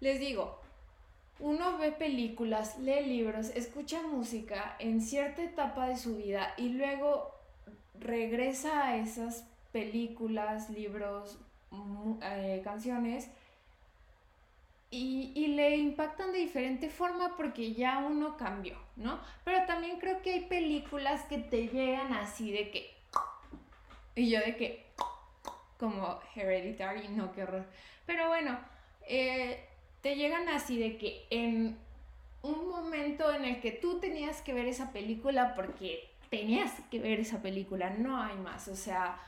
les 0.00 0.20
digo, 0.20 0.60
uno 1.40 1.78
ve 1.78 1.92
películas, 1.92 2.78
lee 2.78 3.04
libros, 3.06 3.50
escucha 3.50 4.02
música 4.02 4.76
en 4.78 5.00
cierta 5.00 5.42
etapa 5.42 5.88
de 5.88 5.96
su 5.96 6.16
vida 6.16 6.54
y 6.56 6.70
luego 6.70 7.34
regresa 8.00 8.86
a 8.86 8.96
esas 8.96 9.44
películas, 9.72 10.70
libros, 10.70 11.38
eh, 12.22 12.60
canciones 12.64 13.28
y, 14.90 15.32
y, 15.34 15.48
le 15.48 15.76
impactan 15.76 16.32
de 16.32 16.38
diferente 16.38 16.88
forma 16.88 17.36
porque 17.36 17.74
ya 17.74 17.98
uno 17.98 18.38
cambió, 18.38 18.78
¿no? 18.96 19.20
Pero 19.44 19.66
también 19.66 19.98
creo 19.98 20.22
que 20.22 20.32
hay 20.32 20.40
películas 20.46 21.24
que 21.24 21.38
te 21.38 21.68
llegan 21.68 22.14
así 22.14 22.50
de 22.50 22.70
que... 22.70 22.97
Y 24.18 24.30
yo 24.30 24.40
de 24.40 24.56
que... 24.56 24.88
Como 25.78 26.18
Hereditary, 26.34 27.08
no, 27.08 27.32
qué 27.32 27.44
horror. 27.44 27.64
Pero 28.04 28.26
bueno, 28.26 28.58
eh, 29.06 29.64
te 30.00 30.16
llegan 30.16 30.48
así 30.48 30.76
de 30.76 30.98
que 30.98 31.24
en 31.30 31.78
un 32.42 32.68
momento 32.68 33.32
en 33.32 33.44
el 33.44 33.60
que 33.60 33.70
tú 33.70 34.00
tenías 34.00 34.42
que 34.42 34.54
ver 34.54 34.66
esa 34.66 34.92
película 34.92 35.54
porque 35.54 36.10
tenías 36.30 36.72
que 36.90 36.98
ver 36.98 37.20
esa 37.20 37.42
película, 37.42 37.90
no 37.90 38.20
hay 38.20 38.36
más, 38.36 38.68
o 38.68 38.76
sea, 38.76 39.18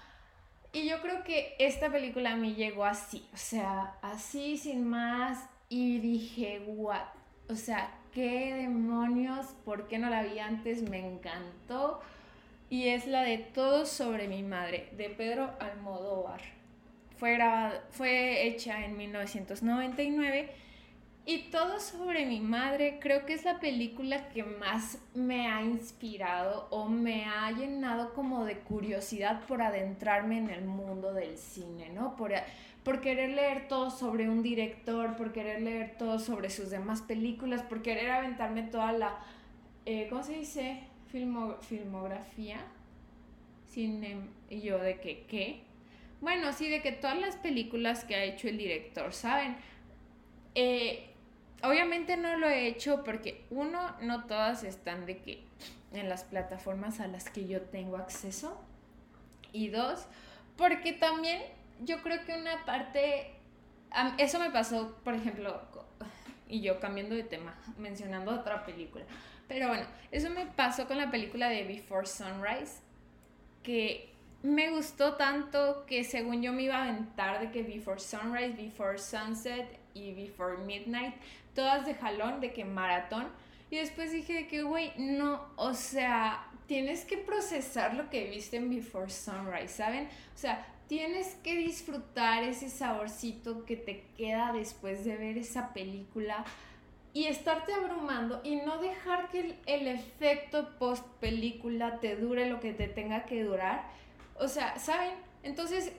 y 0.73 0.88
yo 0.88 1.00
creo 1.00 1.25
que 1.25 1.54
esta 1.59 1.90
película 1.90 2.32
a 2.32 2.37
mí 2.37 2.54
llegó 2.54 2.85
así, 2.85 3.26
o 3.32 3.37
sea, 3.37 3.94
así 4.02 4.59
sin 4.59 4.88
más, 4.88 5.49
y 5.68 5.99
dije, 5.99 6.62
what, 6.66 7.06
o 7.49 7.54
sea, 7.54 7.92
qué 8.12 8.54
demonios, 8.54 9.47
¿por 9.64 9.88
qué 9.88 9.99
no 9.99 10.11
la 10.11 10.23
vi 10.23 10.38
antes? 10.38 10.82
Me 10.82 10.99
encantó. 10.99 12.00
Y 12.71 12.89
es 12.89 13.09
la 13.09 13.23
de 13.23 13.37
Todo 13.39 13.85
sobre 13.85 14.29
mi 14.29 14.45
madre, 14.45 14.89
de 14.97 15.11
Pedro 15.11 15.50
Almodóvar. 15.59 16.41
Fue, 17.19 17.35
grabada, 17.35 17.85
fue 17.91 18.47
hecha 18.47 18.85
en 18.85 18.97
1999 18.97 20.49
y 21.27 21.50
todo 21.50 21.81
sobre 21.81 22.27
mi 22.27 22.41
madre, 22.41 22.99
creo 23.00 23.27
que 23.27 23.35
es 23.35 23.45
la 23.45 23.61
película 23.61 24.29
que 24.31 24.43
más 24.43 24.99
me 25.15 25.49
ha 25.49 25.62
inspirado 25.62 26.69
o 26.71 26.89
me 26.89 27.25
ha 27.25 27.50
llenado 27.50 28.15
como 28.15 28.45
de 28.45 28.59
curiosidad 28.61 29.43
por 29.47 29.62
adentrarme 29.62 30.39
en 30.39 30.50
el 30.50 30.65
mundo 30.65 31.12
del 31.12 31.37
cine, 31.37 31.91
¿no? 31.91 32.17
Por, 32.17 32.33
por 32.83 33.00
querer 33.00 33.31
leer 33.31 33.69
todo 33.69 33.91
sobre 33.91 34.29
un 34.29 34.43
director, 34.43 35.17
por 35.17 35.33
querer 35.33 35.61
leer 35.61 35.97
todo 35.99 36.19
sobre 36.19 36.50
sus 36.50 36.71
demás 36.71 37.03
películas, 37.03 37.62
por 37.62 37.83
querer 37.83 38.11
aventarme 38.11 38.62
toda 38.62 38.93
la, 38.93 39.19
eh, 39.87 40.07
¿cómo 40.09 40.23
se 40.23 40.33
dice? 40.33 40.89
Filmografía. 41.11 42.59
Cine, 43.67 44.17
y 44.49 44.61
yo 44.61 44.79
de 44.79 45.00
que, 45.00 45.25
¿qué? 45.26 45.62
Bueno, 46.21 46.52
sí, 46.52 46.69
de 46.69 46.83
que 46.83 46.93
todas 46.93 47.19
las 47.19 47.37
películas 47.37 48.05
que 48.05 48.17
ha 48.17 48.25
hecho 48.25 48.49
el 48.49 48.59
director, 48.59 49.12
¿saben? 49.12 49.57
Eh, 50.55 51.11
obviamente 51.62 52.17
no 52.17 52.37
lo 52.37 52.49
he 52.49 52.67
hecho 52.67 53.05
porque 53.05 53.45
uno, 53.50 53.97
no 54.02 54.25
todas 54.25 54.64
están 54.64 55.07
de 55.07 55.19
que 55.19 55.45
en 55.93 56.09
las 56.09 56.25
plataformas 56.25 57.00
a 57.00 57.07
las 57.07 57.31
que 57.31 57.47
yo 57.47 57.62
tengo 57.62 57.97
acceso. 57.97 58.61
Y 59.52 59.69
dos, 59.69 60.07
porque 60.57 60.93
también 60.93 61.43
yo 61.83 62.02
creo 62.02 62.25
que 62.25 62.35
una 62.35 62.64
parte, 62.64 63.35
eso 64.19 64.38
me 64.38 64.50
pasó, 64.50 64.97
por 65.02 65.14
ejemplo, 65.14 65.61
y 66.49 66.61
yo 66.61 66.81
cambiando 66.81 67.14
de 67.14 67.25
tema, 67.25 67.57
mencionando 67.79 68.33
otra 68.33 68.64
película. 68.64 69.05
Pero 69.50 69.66
bueno, 69.66 69.85
eso 70.12 70.30
me 70.30 70.47
pasó 70.47 70.87
con 70.87 70.97
la 70.97 71.11
película 71.11 71.49
de 71.49 71.64
Before 71.64 72.07
Sunrise, 72.07 72.83
que 73.64 74.09
me 74.45 74.71
gustó 74.71 75.16
tanto 75.16 75.85
que 75.87 76.04
según 76.04 76.40
yo 76.40 76.52
me 76.52 76.62
iba 76.62 76.76
a 76.76 76.85
aventar 76.85 77.40
de 77.40 77.50
que 77.50 77.64
Before 77.64 77.99
Sunrise, 77.99 78.52
Before 78.57 78.97
Sunset 78.97 79.66
y 79.92 80.14
Before 80.14 80.59
Midnight 80.59 81.16
todas 81.52 81.85
de 81.85 81.95
jalón, 81.95 82.40
de 82.40 82.52
que 82.52 82.64
maratón. 82.64 83.26
Y 83.73 83.76
después 83.78 84.12
dije 84.12 84.47
que, 84.47 84.62
güey, 84.62 84.92
no, 84.97 85.49
o 85.57 85.75
sea, 85.75 86.47
tienes 86.66 87.04
que 87.04 87.16
procesar 87.19 87.95
lo 87.95 88.09
que 88.09 88.30
viste 88.30 88.57
en 88.57 88.71
Before 88.71 89.11
Sunrise, 89.11 89.66
¿saben? 89.66 90.07
O 90.33 90.38
sea, 90.38 90.64
tienes 90.87 91.35
que 91.42 91.57
disfrutar 91.57 92.45
ese 92.45 92.69
saborcito 92.69 93.64
que 93.64 93.75
te 93.75 94.04
queda 94.16 94.52
después 94.52 95.04
de 95.04 95.16
ver 95.16 95.38
esa 95.38 95.73
película 95.73 96.45
y 97.12 97.25
estarte 97.25 97.73
abrumando 97.73 98.40
y 98.45 98.57
no 98.57 98.79
dejar 98.79 99.31
que 99.31 99.59
el, 99.67 99.88
efecto 99.88 100.71
post 100.79 101.05
película 101.21 101.99
te 101.99 102.17
dure 102.17 102.49
lo 102.49 102.61
que 102.61 102.73
te 102.73 102.87
tenga 102.87 103.25
que 103.25 103.43
durar. 103.43 103.85
O 104.37 104.49
sea, 104.49 104.79
¿saben? 104.79 105.12
Entonces 105.43 105.93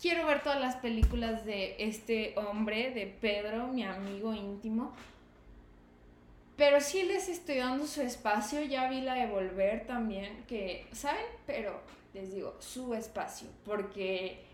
quiero 0.00 0.26
ver 0.26 0.42
todas 0.42 0.60
las 0.60 0.76
películas 0.76 1.44
de 1.44 1.76
este 1.78 2.34
hombre, 2.38 2.90
de 2.90 3.06
Pedro, 3.06 3.68
mi 3.68 3.84
amigo 3.84 4.34
íntimo. 4.34 4.92
Pero 6.56 6.80
sí 6.80 7.02
les 7.02 7.28
estoy 7.28 7.56
dando 7.56 7.86
su 7.86 8.02
espacio, 8.02 8.62
ya 8.62 8.88
vi 8.88 9.00
la 9.00 9.14
de 9.14 9.26
Volver 9.26 9.86
también, 9.86 10.44
que, 10.46 10.86
¿saben? 10.92 11.24
Pero 11.46 11.80
les 12.12 12.32
digo, 12.32 12.54
su 12.60 12.94
espacio, 12.94 13.48
porque 13.64 14.44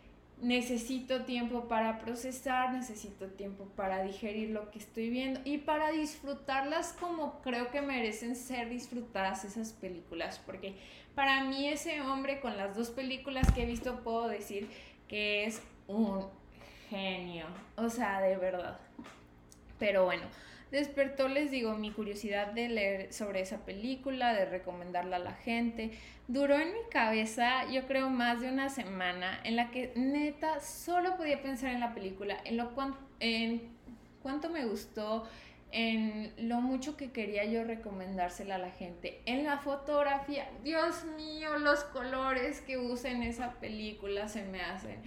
necesito 0.42 1.24
tiempo 1.24 1.68
para 1.68 1.98
procesar, 1.98 2.72
necesito 2.72 3.26
tiempo 3.28 3.66
para 3.76 4.02
digerir 4.02 4.50
lo 4.50 4.70
que 4.70 4.78
estoy 4.78 5.10
viendo 5.10 5.40
y 5.44 5.58
para 5.58 5.90
disfrutarlas 5.90 6.94
como 6.94 7.40
creo 7.42 7.70
que 7.70 7.82
merecen 7.82 8.36
ser 8.36 8.70
disfrutadas 8.70 9.44
esas 9.44 9.72
películas, 9.72 10.40
porque 10.44 10.74
para 11.14 11.44
mí 11.44 11.68
ese 11.68 12.00
hombre 12.00 12.40
con 12.40 12.56
las 12.56 12.76
dos 12.76 12.90
películas 12.90 13.50
que 13.52 13.64
he 13.64 13.66
visto 13.66 14.00
puedo 14.02 14.28
decir 14.28 14.68
que 15.08 15.44
es 15.44 15.62
un 15.86 16.26
genio, 16.88 17.46
o 17.76 17.88
sea, 17.88 18.20
de 18.20 18.36
verdad. 18.36 18.78
Pero 19.78 20.04
bueno, 20.04 20.24
despertó, 20.70 21.28
les 21.28 21.50
digo, 21.50 21.74
mi 21.74 21.90
curiosidad 21.90 22.52
de 22.52 22.68
leer 22.68 23.12
sobre 23.12 23.40
esa 23.40 23.64
película, 23.64 24.32
de 24.32 24.44
recomendarla 24.44 25.16
a 25.16 25.20
la 25.20 25.34
gente. 25.34 25.90
Duró 26.28 26.58
en 26.58 26.72
mi 26.72 26.80
cabeza, 26.90 27.68
yo 27.70 27.86
creo, 27.86 28.08
más 28.08 28.40
de 28.40 28.48
una 28.48 28.68
semana 28.68 29.40
en 29.44 29.56
la 29.56 29.70
que 29.70 29.92
neta 29.96 30.60
solo 30.60 31.16
podía 31.16 31.42
pensar 31.42 31.70
en 31.70 31.80
la 31.80 31.94
película, 31.94 32.36
en 32.44 32.56
lo 32.56 32.70
en 33.18 33.62
cuánto 34.22 34.48
me 34.48 34.64
gustó, 34.64 35.26
en 35.72 36.32
lo 36.36 36.60
mucho 36.60 36.96
que 36.96 37.12
quería 37.12 37.44
yo 37.44 37.64
recomendársela 37.64 38.56
a 38.56 38.58
la 38.58 38.70
gente. 38.70 39.20
En 39.26 39.44
la 39.44 39.58
fotografía, 39.58 40.48
Dios 40.64 41.04
mío, 41.16 41.58
los 41.58 41.84
colores 41.84 42.60
que 42.60 42.78
usa 42.78 43.10
en 43.10 43.22
esa 43.22 43.52
película 43.54 44.28
se 44.28 44.42
me 44.42 44.60
hacen 44.62 45.00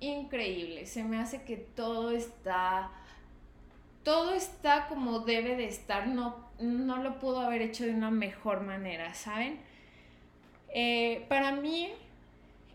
increíbles. 0.00 0.90
Se 0.90 1.04
me 1.04 1.18
hace 1.18 1.42
que 1.42 1.56
todo 1.56 2.10
está 2.10 2.90
todo 4.02 4.34
está 4.34 4.88
como 4.88 5.20
debe 5.20 5.56
de 5.56 5.66
estar, 5.66 6.06
no, 6.08 6.36
no 6.58 7.02
lo 7.02 7.18
pudo 7.18 7.40
haber 7.40 7.62
hecho 7.62 7.84
de 7.84 7.94
una 7.94 8.10
mejor 8.10 8.62
manera, 8.62 9.14
¿saben? 9.14 9.60
Eh, 10.68 11.24
para 11.28 11.52
mí, 11.52 11.90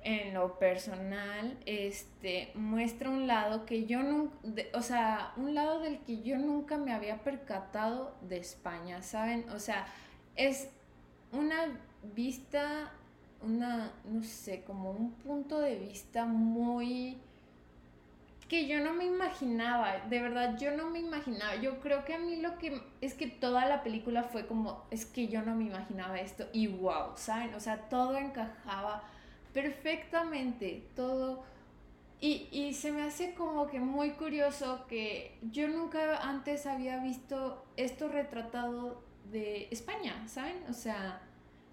en 0.03 0.33
lo 0.33 0.57
personal, 0.59 1.57
este, 1.65 2.51
muestra 2.53 3.09
un 3.09 3.27
lado 3.27 3.65
que 3.65 3.85
yo 3.85 4.03
nunca, 4.03 4.37
o 4.73 4.81
sea, 4.81 5.33
un 5.35 5.53
lado 5.53 5.79
del 5.79 5.99
que 5.99 6.21
yo 6.21 6.37
nunca 6.37 6.77
me 6.77 6.93
había 6.93 7.17
percatado 7.23 8.15
de 8.21 8.37
España, 8.37 9.01
¿saben? 9.01 9.49
O 9.49 9.59
sea, 9.59 9.87
es 10.35 10.69
una 11.31 11.77
vista, 12.15 12.91
una, 13.41 13.91
no 14.05 14.23
sé, 14.23 14.63
como 14.63 14.91
un 14.91 15.11
punto 15.11 15.59
de 15.59 15.75
vista 15.75 16.25
muy 16.25 17.17
que 18.47 18.65
yo 18.65 18.79
no 18.79 18.93
me 18.93 19.05
imaginaba, 19.05 19.97
de 20.09 20.21
verdad 20.21 20.57
yo 20.57 20.71
no 20.71 20.89
me 20.89 20.99
imaginaba. 20.99 21.55
Yo 21.55 21.79
creo 21.79 22.05
que 22.05 22.13
a 22.13 22.19
mí 22.19 22.37
lo 22.37 22.57
que 22.57 22.81
es 23.01 23.13
que 23.13 23.27
toda 23.27 23.65
la 23.65 23.83
película 23.83 24.23
fue 24.23 24.47
como, 24.47 24.85
es 24.89 25.05
que 25.05 25.27
yo 25.27 25.41
no 25.41 25.55
me 25.55 25.65
imaginaba 25.65 26.19
esto 26.19 26.47
y 26.53 26.67
wow, 26.67 27.11
¿saben? 27.15 27.53
O 27.55 27.59
sea, 27.59 27.89
todo 27.89 28.17
encajaba 28.17 29.03
perfectamente, 29.53 30.87
todo. 30.95 31.43
Y, 32.19 32.47
y 32.51 32.73
se 32.73 32.91
me 32.91 33.03
hace 33.03 33.33
como 33.33 33.67
que 33.67 33.79
muy 33.79 34.11
curioso 34.11 34.85
que 34.87 35.37
yo 35.51 35.67
nunca 35.67 36.17
antes 36.17 36.65
había 36.65 36.97
visto 36.97 37.65
esto 37.75 38.07
retratado 38.07 39.03
de 39.31 39.67
España, 39.71 40.27
¿saben? 40.27 40.63
O 40.69 40.73
sea, 40.73 41.21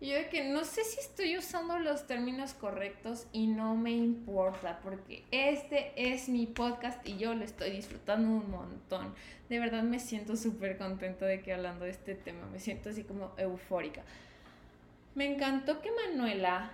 Yo 0.04 0.16
de 0.16 0.28
que 0.28 0.44
no 0.44 0.64
sé 0.64 0.84
si 0.84 1.00
estoy 1.00 1.38
usando 1.38 1.78
los 1.78 2.06
términos 2.06 2.52
correctos 2.52 3.26
y 3.32 3.46
no 3.46 3.74
me 3.74 3.92
importa 3.92 4.78
porque 4.82 5.24
este 5.30 5.92
es 5.96 6.28
mi 6.28 6.44
podcast 6.44 7.08
y 7.08 7.16
yo 7.16 7.32
lo 7.32 7.42
estoy 7.42 7.70
disfrutando 7.70 8.28
un 8.28 8.50
montón. 8.50 9.14
De 9.48 9.58
verdad 9.58 9.82
me 9.82 9.98
siento 9.98 10.36
súper 10.36 10.76
contenta 10.76 11.24
de 11.24 11.40
que 11.40 11.54
hablando 11.54 11.86
de 11.86 11.92
este 11.92 12.14
tema, 12.14 12.46
me 12.52 12.60
siento 12.60 12.90
así 12.90 13.02
como 13.04 13.32
eufórica. 13.38 14.02
Me 15.14 15.24
encantó 15.24 15.80
que 15.80 15.90
Manuela 15.90 16.72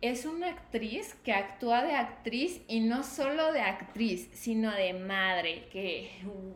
es 0.00 0.24
una 0.24 0.50
actriz 0.50 1.14
que 1.24 1.32
actúa 1.32 1.82
de 1.82 1.94
actriz 1.96 2.60
y 2.68 2.78
no 2.78 3.02
solo 3.02 3.52
de 3.52 3.62
actriz, 3.62 4.28
sino 4.32 4.70
de 4.70 4.92
madre, 4.92 5.66
que, 5.72 6.12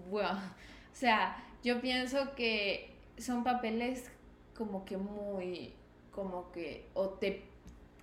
wow. 0.09 0.23
O 0.23 0.94
sea, 0.94 1.44
yo 1.64 1.80
pienso 1.80 2.37
que 2.37 2.94
son 3.18 3.42
papeles 3.42 4.09
como 4.54 4.85
que 4.85 4.97
muy, 4.97 5.75
como 6.11 6.50
que 6.52 6.88
o 6.95 7.11
te, 7.11 7.45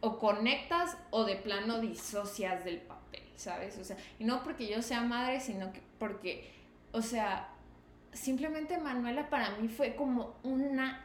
o 0.01 0.17
conectas 0.19 0.97
o 1.09 1.25
de 1.25 1.35
plano 1.35 1.79
disocias 1.79 2.63
del 2.63 2.79
papel, 2.79 3.23
¿sabes? 3.35 3.77
O 3.77 3.83
sea, 3.83 3.97
y 4.19 4.23
no 4.23 4.43
porque 4.43 4.67
yo 4.67 4.81
sea 4.81 5.01
madre, 5.01 5.39
sino 5.39 5.71
que 5.73 5.81
porque, 5.99 6.51
o 6.91 7.01
sea, 7.01 7.49
simplemente 8.13 8.77
Manuela 8.77 9.29
para 9.29 9.57
mí 9.57 9.67
fue 9.67 9.95
como 9.95 10.35
una 10.43 11.03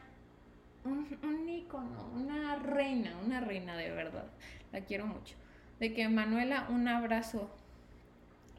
un, 0.85 1.07
un 1.23 1.49
ícono, 1.49 2.09
una 2.13 2.57
reina, 2.57 3.17
una 3.23 3.39
reina 3.39 3.77
de 3.77 3.89
verdad. 3.91 4.25
La 4.71 4.81
quiero 4.81 5.05
mucho. 5.05 5.35
De 5.79 5.93
que 5.93 6.07
Manuela, 6.09 6.67
un 6.69 6.87
abrazo. 6.87 7.49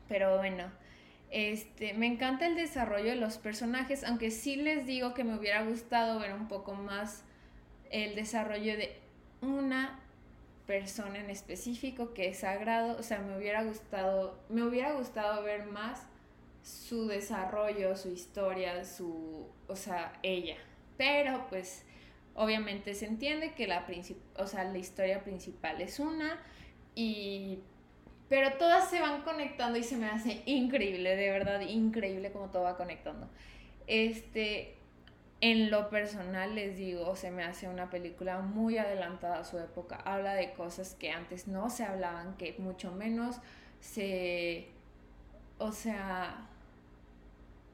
Pero 0.09 0.37
bueno, 0.39 0.71
este, 1.31 1.95
me 1.95 2.07
encanta 2.07 2.47
el 2.47 2.55
desarrollo 2.55 3.11
de 3.11 3.17
los 3.17 3.39
personajes, 3.39 4.05
aunque 4.05 4.31
sí 4.31 4.57
les 4.57 4.87
digo 4.87 5.15
que 5.15 5.25
me 5.25 5.37
hubiera 5.37 5.65
gustado 5.65 6.19
ver 6.21 6.35
un 6.35 6.49
poco 6.49 6.75
más 6.75 7.25
el 7.95 8.15
desarrollo 8.15 8.77
de 8.77 8.97
una 9.41 10.01
persona 10.67 11.19
en 11.19 11.31
específico 11.31 12.15
que 12.15 12.29
es 12.29 12.39
sagrado, 12.39 12.99
o 12.99 13.03
sea, 13.03 13.19
me 13.19 13.37
hubiera 13.37 13.63
gustado, 13.65 14.39
me 14.49 14.63
hubiera 14.63 14.93
gustado 14.93 15.43
ver 15.43 15.67
más 15.67 16.07
su 16.63 17.07
desarrollo, 17.07 17.97
su 17.97 18.11
historia, 18.11 18.85
su, 18.85 19.47
o 19.69 19.77
sea, 19.77 20.13
ella. 20.23 20.57
Pero 20.97 21.47
pues 21.49 21.85
Obviamente 22.35 22.95
se 22.95 23.07
entiende 23.07 23.53
que 23.53 23.69
la, 23.69 23.87
o 24.39 24.47
sea, 24.47 24.65
la 24.65 24.79
historia 24.79 25.23
principal 25.23 25.81
es 25.81 26.01
una, 26.01 26.37
y, 26.97 27.61
pero 28.29 28.55
todas 28.55 28.91
se 28.91 29.01
van 29.01 29.23
conectando 29.23 29.79
y 29.79 29.85
se 29.85 29.97
me 29.97 30.07
hace 30.07 30.43
increíble, 30.47 31.15
de 31.15 31.31
verdad, 31.31 31.61
increíble 31.61 32.33
como 32.33 32.51
todo 32.51 32.65
va 32.65 32.77
conectando. 32.77 33.29
Este, 33.87 34.75
en 35.45 35.71
lo 35.71 35.91
personal 35.91 36.55
les 36.55 36.79
digo, 36.79 37.15
se 37.17 37.31
me 37.31 37.45
hace 37.45 37.69
una 37.69 37.91
película 37.91 38.39
muy 38.39 38.79
adelantada 38.79 39.41
a 39.41 39.45
su 39.45 39.59
época. 39.59 39.97
Habla 39.97 40.33
de 40.33 40.55
cosas 40.55 40.95
que 40.95 41.11
antes 41.11 41.49
no 41.49 41.69
se 41.69 41.85
hablaban, 41.85 42.39
que 42.39 42.55
mucho 42.57 42.93
menos 42.93 43.37
se... 43.79 44.69
O 45.59 45.71
sea, 45.71 46.49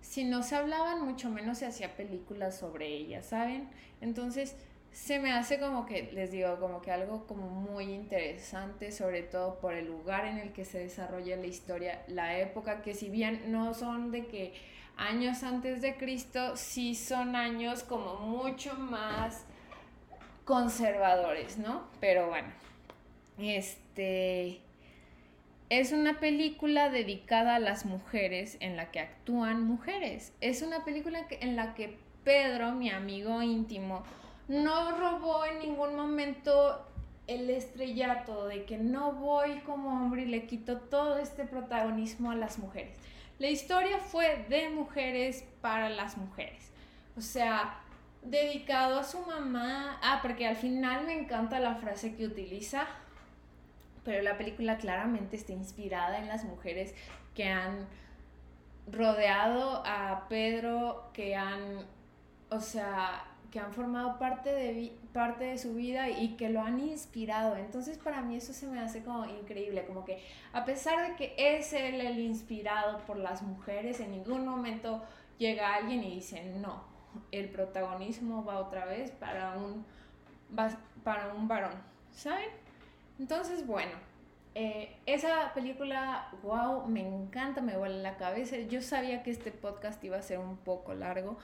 si 0.00 0.24
no 0.24 0.42
se 0.42 0.56
hablaban, 0.56 1.04
mucho 1.04 1.30
menos 1.30 1.58
se 1.58 1.66
hacía 1.66 1.94
películas 1.94 2.58
sobre 2.58 2.88
ellas, 2.88 3.26
¿saben? 3.26 3.68
Entonces, 4.00 4.56
se 4.90 5.20
me 5.20 5.30
hace 5.30 5.60
como 5.60 5.86
que, 5.86 6.10
les 6.12 6.32
digo, 6.32 6.58
como 6.58 6.82
que 6.82 6.90
algo 6.90 7.24
como 7.28 7.48
muy 7.48 7.84
interesante, 7.84 8.90
sobre 8.90 9.22
todo 9.22 9.60
por 9.60 9.74
el 9.74 9.86
lugar 9.86 10.24
en 10.24 10.38
el 10.38 10.52
que 10.52 10.64
se 10.64 10.80
desarrolla 10.80 11.36
la 11.36 11.46
historia, 11.46 12.02
la 12.08 12.36
época, 12.36 12.82
que 12.82 12.94
si 12.94 13.10
bien 13.10 13.52
no 13.52 13.74
son 13.74 14.10
de 14.10 14.26
que 14.26 14.54
años 14.96 15.42
antes 15.42 15.82
de 15.82 15.96
Cristo, 15.96 16.56
sí 16.56 16.94
son 16.94 17.36
años 17.36 17.82
como 17.82 18.16
mucho 18.16 18.74
más 18.74 19.44
conservadores, 20.44 21.58
¿no? 21.58 21.84
Pero 22.00 22.28
bueno, 22.28 22.48
este 23.38 24.60
es 25.70 25.92
una 25.92 26.18
película 26.18 26.90
dedicada 26.90 27.54
a 27.54 27.60
las 27.60 27.86
mujeres 27.86 28.56
en 28.58 28.76
la 28.76 28.90
que 28.90 28.98
actúan 28.98 29.64
mujeres. 29.64 30.32
Es 30.40 30.62
una 30.62 30.84
película 30.84 31.24
en 31.30 31.54
la 31.54 31.74
que 31.74 31.96
Pedro, 32.24 32.72
mi 32.72 32.90
amigo 32.90 33.40
íntimo, 33.40 34.02
no 34.48 34.98
robó 34.98 35.44
en 35.44 35.60
ningún 35.60 35.94
momento 35.94 36.84
el 37.28 37.48
estrellato 37.48 38.46
de 38.46 38.64
que 38.64 38.78
no 38.78 39.12
voy 39.12 39.60
como 39.60 39.90
hombre 39.90 40.22
y 40.22 40.26
le 40.26 40.46
quito 40.46 40.78
todo 40.78 41.18
este 41.18 41.44
protagonismo 41.44 42.32
a 42.32 42.34
las 42.34 42.58
mujeres. 42.58 42.96
La 43.40 43.48
historia 43.48 43.98
fue 43.98 44.46
de 44.48 44.68
mujeres 44.68 45.44
para 45.60 45.88
las 45.88 46.16
mujeres. 46.16 46.70
O 47.16 47.20
sea, 47.20 47.80
dedicado 48.22 49.00
a 49.00 49.02
su 49.02 49.20
mamá. 49.22 49.98
Ah, 50.00 50.20
porque 50.22 50.46
al 50.46 50.54
final 50.54 51.04
me 51.04 51.18
encanta 51.18 51.58
la 51.58 51.74
frase 51.74 52.14
que 52.14 52.26
utiliza 52.26 52.86
pero 54.04 54.22
la 54.22 54.36
película 54.38 54.78
claramente 54.78 55.36
está 55.36 55.52
inspirada 55.52 56.18
en 56.18 56.28
las 56.28 56.44
mujeres 56.44 56.94
que 57.34 57.48
han 57.48 57.86
rodeado 58.90 59.82
a 59.84 60.26
Pedro, 60.28 61.10
que 61.12 61.36
han, 61.36 61.86
o 62.50 62.60
sea, 62.60 63.24
que 63.50 63.58
han 63.58 63.72
formado 63.72 64.18
parte 64.18 64.52
de, 64.52 64.92
parte 65.12 65.44
de 65.44 65.58
su 65.58 65.74
vida 65.74 66.08
y 66.08 66.36
que 66.36 66.50
lo 66.50 66.62
han 66.62 66.80
inspirado. 66.80 67.56
Entonces 67.56 67.98
para 67.98 68.22
mí 68.22 68.36
eso 68.36 68.52
se 68.52 68.66
me 68.66 68.80
hace 68.80 69.02
como 69.02 69.26
increíble, 69.26 69.84
como 69.86 70.04
que 70.04 70.22
a 70.52 70.64
pesar 70.64 71.08
de 71.08 71.16
que 71.16 71.34
es 71.36 71.72
él 71.72 72.00
el 72.00 72.18
inspirado 72.18 72.98
por 73.06 73.16
las 73.16 73.42
mujeres, 73.42 74.00
en 74.00 74.12
ningún 74.12 74.46
momento 74.46 75.02
llega 75.38 75.74
alguien 75.74 76.04
y 76.04 76.16
dice, 76.16 76.44
no, 76.56 76.84
el 77.32 77.48
protagonismo 77.48 78.44
va 78.44 78.58
otra 78.58 78.84
vez 78.84 79.10
para 79.10 79.56
un, 79.56 79.84
para 81.02 81.34
un 81.34 81.48
varón, 81.48 81.74
¿saben? 82.12 82.50
Entonces, 83.18 83.66
bueno, 83.66 83.92
eh, 84.54 84.96
esa 85.06 85.52
película, 85.54 86.28
wow, 86.42 86.86
me 86.86 87.06
encanta, 87.06 87.60
me 87.60 87.76
vuela 87.76 87.96
la 87.96 88.16
cabeza. 88.16 88.56
Yo 88.56 88.82
sabía 88.82 89.22
que 89.22 89.30
este 89.30 89.52
podcast 89.52 90.02
iba 90.02 90.16
a 90.16 90.22
ser 90.22 90.38
un 90.38 90.56
poco 90.56 90.94
largo. 90.94 91.38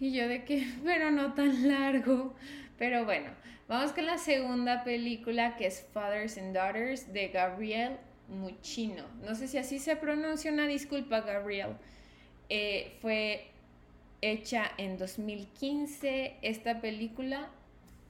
Y 0.00 0.12
yo 0.12 0.28
de 0.28 0.44
que, 0.44 0.66
pero 0.84 1.10
no 1.10 1.34
tan 1.34 1.68
largo. 1.68 2.34
Pero 2.78 3.04
bueno, 3.04 3.30
vamos 3.68 3.92
con 3.92 4.06
la 4.06 4.18
segunda 4.18 4.84
película 4.84 5.56
que 5.56 5.66
es 5.66 5.86
Fathers 5.92 6.38
and 6.38 6.54
Daughters 6.54 7.12
de 7.12 7.28
Gabriel 7.28 7.96
Muchino. 8.28 9.04
No 9.24 9.34
sé 9.34 9.48
si 9.48 9.58
así 9.58 9.78
se 9.78 9.96
pronuncia, 9.96 10.52
una 10.52 10.66
disculpa 10.66 11.20
Gabriel. 11.20 11.76
Eh, 12.48 12.96
fue 13.00 13.46
hecha 14.20 14.70
en 14.78 14.98
2015. 14.98 16.36
Esta 16.42 16.80
película 16.80 17.48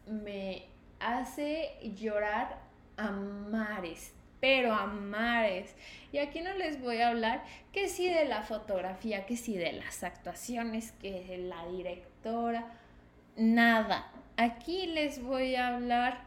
me 0.07 0.63
hace 1.01 1.73
llorar 1.97 2.59
a 2.97 3.11
mares, 3.11 4.13
pero 4.45 4.75
a 4.75 4.85
mares. 4.85 5.75
Y 6.13 6.19
aquí 6.19 6.43
no 6.43 6.53
les 6.53 6.79
voy 6.79 6.99
a 6.99 7.09
hablar 7.09 7.43
que 7.73 7.89
sí 7.89 8.11
de 8.11 8.27
la 8.27 8.43
fotografía, 8.43 9.25
que 9.25 9.39
sí 9.39 9.57
de 9.57 9.73
las 9.73 10.05
actuaciones, 10.05 10.93
que 11.01 11.25
de 11.25 11.39
la 11.39 11.67
directora, 11.69 12.71
nada. 13.39 14.13
Aquí 14.37 14.87
les 14.87 15.23
voy 15.23 15.55
a 15.55 15.69
hablar 15.69 16.25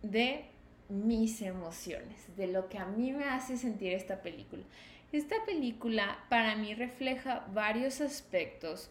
de 0.00 0.46
mis 0.88 1.42
emociones, 1.42 2.34
de 2.34 2.46
lo 2.46 2.70
que 2.70 2.78
a 2.78 2.86
mí 2.86 3.12
me 3.12 3.24
hace 3.24 3.58
sentir 3.58 3.92
esta 3.92 4.22
película. 4.22 4.62
Esta 5.12 5.36
película 5.44 6.24
para 6.30 6.56
mí 6.56 6.72
refleja 6.72 7.46
varios 7.52 8.00
aspectos, 8.00 8.90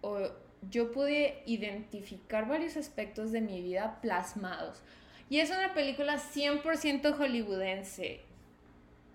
o 0.00 0.32
yo 0.72 0.90
pude 0.90 1.40
identificar 1.46 2.48
varios 2.48 2.76
aspectos 2.76 3.30
de 3.30 3.42
mi 3.42 3.62
vida 3.62 4.00
plasmados 4.00 4.82
y 5.28 5.40
es 5.40 5.50
una 5.50 5.74
película 5.74 6.18
100% 6.18 7.16
hollywoodense. 7.16 8.20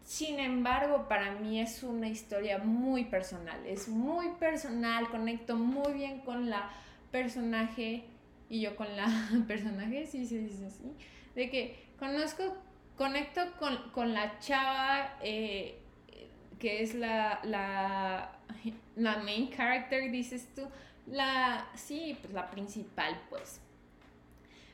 Sin 0.03 0.39
embargo, 0.39 1.07
para 1.07 1.31
mí 1.31 1.61
es 1.61 1.83
una 1.83 2.09
historia 2.09 2.57
muy 2.57 3.05
personal. 3.05 3.65
Es 3.65 3.87
muy 3.87 4.29
personal, 4.39 5.09
conecto 5.09 5.55
muy 5.55 5.93
bien 5.93 6.19
con 6.19 6.49
la 6.49 6.69
personaje 7.11 8.03
y 8.49 8.61
yo 8.61 8.75
con 8.75 8.95
la 8.97 9.07
personaje, 9.47 10.05
sí, 10.05 10.25
sí, 10.25 10.49
sí, 10.49 10.69
sí. 10.69 10.91
De 11.35 11.49
que 11.49 11.77
conozco, 11.97 12.57
conecto 12.97 13.41
con, 13.93 14.13
la 14.13 14.37
chava 14.39 15.17
eh, 15.21 15.77
que 16.59 16.83
es 16.83 16.93
la, 16.93 17.39
la, 17.43 18.37
la 18.97 19.17
main 19.19 19.49
character, 19.49 20.11
dices 20.11 20.47
tú. 20.53 20.67
La, 21.07 21.67
sí, 21.73 22.17
pues 22.21 22.33
la 22.33 22.51
principal, 22.51 23.19
pues 23.29 23.61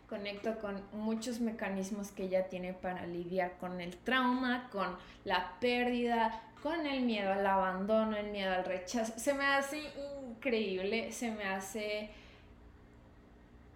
conecto 0.08 0.58
con 0.60 0.82
muchos 0.94 1.40
mecanismos 1.40 2.12
que 2.12 2.24
ella 2.24 2.48
tiene 2.48 2.74
para 2.74 3.06
lidiar 3.06 3.58
con 3.58 3.82
el 3.82 3.98
trauma, 3.98 4.70
con 4.72 4.96
la 5.26 5.60
pérdida, 5.60 6.42
con 6.64 6.86
el 6.86 7.02
miedo 7.02 7.32
al 7.34 7.46
abandono, 7.46 8.16
el 8.16 8.32
miedo 8.32 8.54
al 8.54 8.66
rechazo. 8.66 9.14
Se 9.18 9.34
me 9.34 9.46
hace 9.46 9.82
increíble, 10.30 11.12
se 11.12 11.32
me 11.32 11.44
hace 11.44 12.10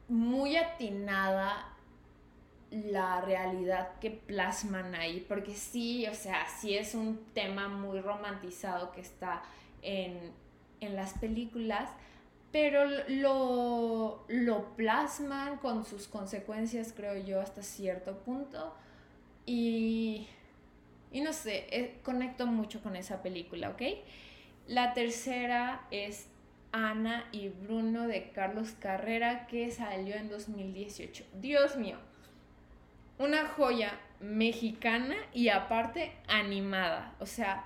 muy 0.07 0.55
atinada 0.55 1.67
la 2.71 3.21
realidad 3.21 3.99
que 3.99 4.11
plasman 4.11 4.95
ahí, 4.95 5.25
porque 5.27 5.53
sí, 5.53 6.07
o 6.07 6.15
sea, 6.15 6.47
sí 6.47 6.75
es 6.75 6.95
un 6.95 7.25
tema 7.33 7.67
muy 7.67 7.99
romantizado 7.99 8.91
que 8.93 9.01
está 9.01 9.41
en, 9.81 10.31
en 10.79 10.95
las 10.95 11.13
películas, 11.17 11.89
pero 12.51 12.85
lo, 13.07 14.25
lo 14.27 14.75
plasman 14.75 15.57
con 15.57 15.85
sus 15.85 16.07
consecuencias, 16.07 16.93
creo 16.95 17.15
yo, 17.17 17.39
hasta 17.39 17.63
cierto 17.63 18.17
punto. 18.17 18.75
Y, 19.45 20.27
y 21.11 21.21
no 21.21 21.33
sé, 21.33 21.67
eh, 21.71 21.99
conecto 22.03 22.45
mucho 22.47 22.81
con 22.81 22.95
esa 22.95 23.21
película, 23.21 23.69
¿ok? 23.69 23.81
La 24.67 24.93
tercera 24.93 25.87
es 25.91 26.27
Ana 26.71 27.25
y 27.31 27.49
Bruno 27.49 28.07
de 28.07 28.31
Carlos 28.31 28.71
Carrera 28.79 29.47
que 29.47 29.71
salió 29.71 30.15
en 30.15 30.29
2018. 30.29 31.25
Dios 31.33 31.75
mío, 31.77 31.97
una 33.17 33.47
joya 33.47 33.99
mexicana 34.19 35.15
y 35.33 35.49
aparte 35.49 36.13
animada. 36.27 37.15
O 37.19 37.25
sea, 37.25 37.65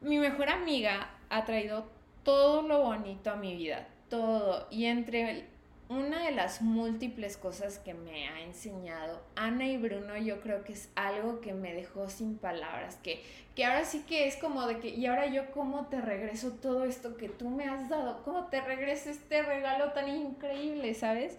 mi 0.00 0.18
mejor 0.18 0.48
amiga 0.48 1.10
ha 1.30 1.44
traído 1.44 1.90
todo 2.28 2.60
lo 2.60 2.82
bonito 2.82 3.30
a 3.30 3.36
mi 3.36 3.56
vida, 3.56 3.88
todo. 4.10 4.68
Y 4.70 4.84
entre 4.84 5.46
una 5.88 6.24
de 6.24 6.32
las 6.32 6.60
múltiples 6.60 7.38
cosas 7.38 7.78
que 7.78 7.94
me 7.94 8.28
ha 8.28 8.42
enseñado 8.42 9.22
Ana 9.34 9.66
y 9.66 9.78
Bruno, 9.78 10.14
yo 10.18 10.42
creo 10.42 10.62
que 10.62 10.74
es 10.74 10.90
algo 10.94 11.40
que 11.40 11.54
me 11.54 11.72
dejó 11.72 12.10
sin 12.10 12.36
palabras, 12.36 12.96
que, 12.96 13.24
que 13.56 13.64
ahora 13.64 13.86
sí 13.86 14.04
que 14.06 14.28
es 14.28 14.36
como 14.36 14.66
de 14.66 14.78
que, 14.78 14.90
y 14.90 15.06
ahora 15.06 15.24
yo 15.28 15.50
cómo 15.52 15.86
te 15.86 16.02
regreso 16.02 16.50
todo 16.50 16.84
esto 16.84 17.16
que 17.16 17.30
tú 17.30 17.48
me 17.48 17.64
has 17.64 17.88
dado, 17.88 18.22
cómo 18.26 18.48
te 18.48 18.60
regreso 18.60 19.08
este 19.08 19.40
regalo 19.42 19.92
tan 19.92 20.06
increíble, 20.14 20.92
¿sabes? 20.92 21.38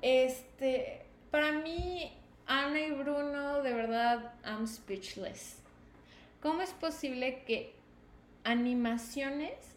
Este, 0.00 1.02
para 1.30 1.52
mí, 1.52 2.10
Ana 2.46 2.80
y 2.80 2.90
Bruno, 2.90 3.60
de 3.60 3.74
verdad, 3.74 4.32
I'm 4.46 4.66
speechless. 4.66 5.58
¿Cómo 6.40 6.62
es 6.62 6.70
posible 6.70 7.42
que 7.46 7.74
animaciones 8.44 9.75